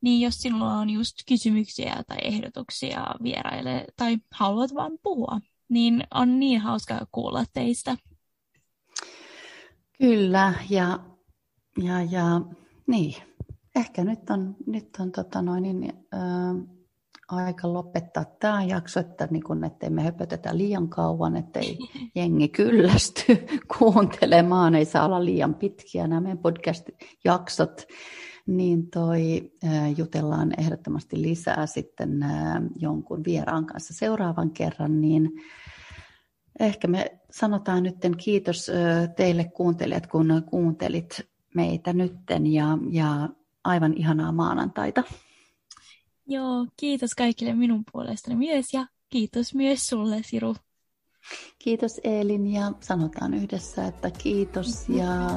Niin 0.00 0.20
jos 0.20 0.34
sinulla 0.34 0.74
on 0.74 0.90
just 0.90 1.16
kysymyksiä 1.28 2.02
tai 2.06 2.18
ehdotuksia 2.22 3.06
vieraille 3.22 3.84
tai 3.96 4.18
haluat 4.32 4.74
vain 4.74 4.98
puhua, 5.02 5.40
niin 5.68 6.04
on 6.14 6.40
niin 6.40 6.60
hauskaa 6.60 7.06
kuulla 7.12 7.44
teistä. 7.52 7.96
Kyllä, 9.98 10.54
ja, 10.70 10.98
ja, 11.82 12.02
ja 12.02 12.40
niin, 12.86 13.14
ehkä 13.76 14.04
nyt 14.04 14.30
on, 14.30 14.56
nyt 14.66 14.88
on 15.00 15.12
tota 15.12 15.42
noin, 15.42 15.62
niin, 15.62 15.92
äh, 16.14 16.78
aika 17.28 17.72
lopettaa 17.72 18.24
tämä 18.24 18.62
jakso, 18.62 19.00
että, 19.00 19.28
niin 19.30 19.42
kun, 19.42 19.64
ettei 19.64 19.90
me 19.90 20.02
höpötetä 20.02 20.56
liian 20.56 20.88
kauan, 20.88 21.36
ettei 21.36 21.78
jengi 22.14 22.48
kyllästy 22.48 23.46
kuuntelemaan, 23.78 24.74
ei 24.74 24.84
saa 24.84 25.04
olla 25.04 25.24
liian 25.24 25.54
pitkiä 25.54 26.06
nämä 26.06 26.20
meidän 26.20 26.38
podcast-jaksot, 26.38 27.86
niin 28.48 28.90
toi, 28.90 29.52
jutellaan 29.96 30.52
ehdottomasti 30.58 31.22
lisää 31.22 31.66
sitten 31.66 32.10
jonkun 32.76 33.24
vieraan 33.24 33.66
kanssa 33.66 33.94
seuraavan 33.94 34.50
kerran, 34.50 35.00
niin 35.00 35.30
ehkä 36.60 36.88
me 36.88 37.18
sanotaan 37.30 37.82
nyt 37.82 37.96
kiitos 38.16 38.70
teille 39.16 39.44
kuuntelijat, 39.44 40.06
kun 40.06 40.42
kuuntelit 40.50 41.28
meitä 41.54 41.92
nytten 41.92 42.46
ja, 42.46 42.78
ja 42.90 43.28
aivan 43.64 43.94
ihanaa 43.96 44.32
maanantaita. 44.32 45.04
Joo, 46.26 46.66
kiitos 46.76 47.14
kaikille 47.14 47.52
minun 47.54 47.82
puolestani 47.92 48.36
myös 48.36 48.74
ja 48.74 48.86
kiitos 49.08 49.54
myös 49.54 49.86
sulle, 49.86 50.20
Siru. 50.24 50.56
Kiitos 51.58 52.00
Eelin 52.04 52.46
ja 52.46 52.72
sanotaan 52.80 53.34
yhdessä, 53.34 53.86
että 53.86 54.10
kiitos 54.10 54.88
ja 54.88 55.30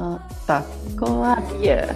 takko 0.47 1.23
adieu. 1.23 1.95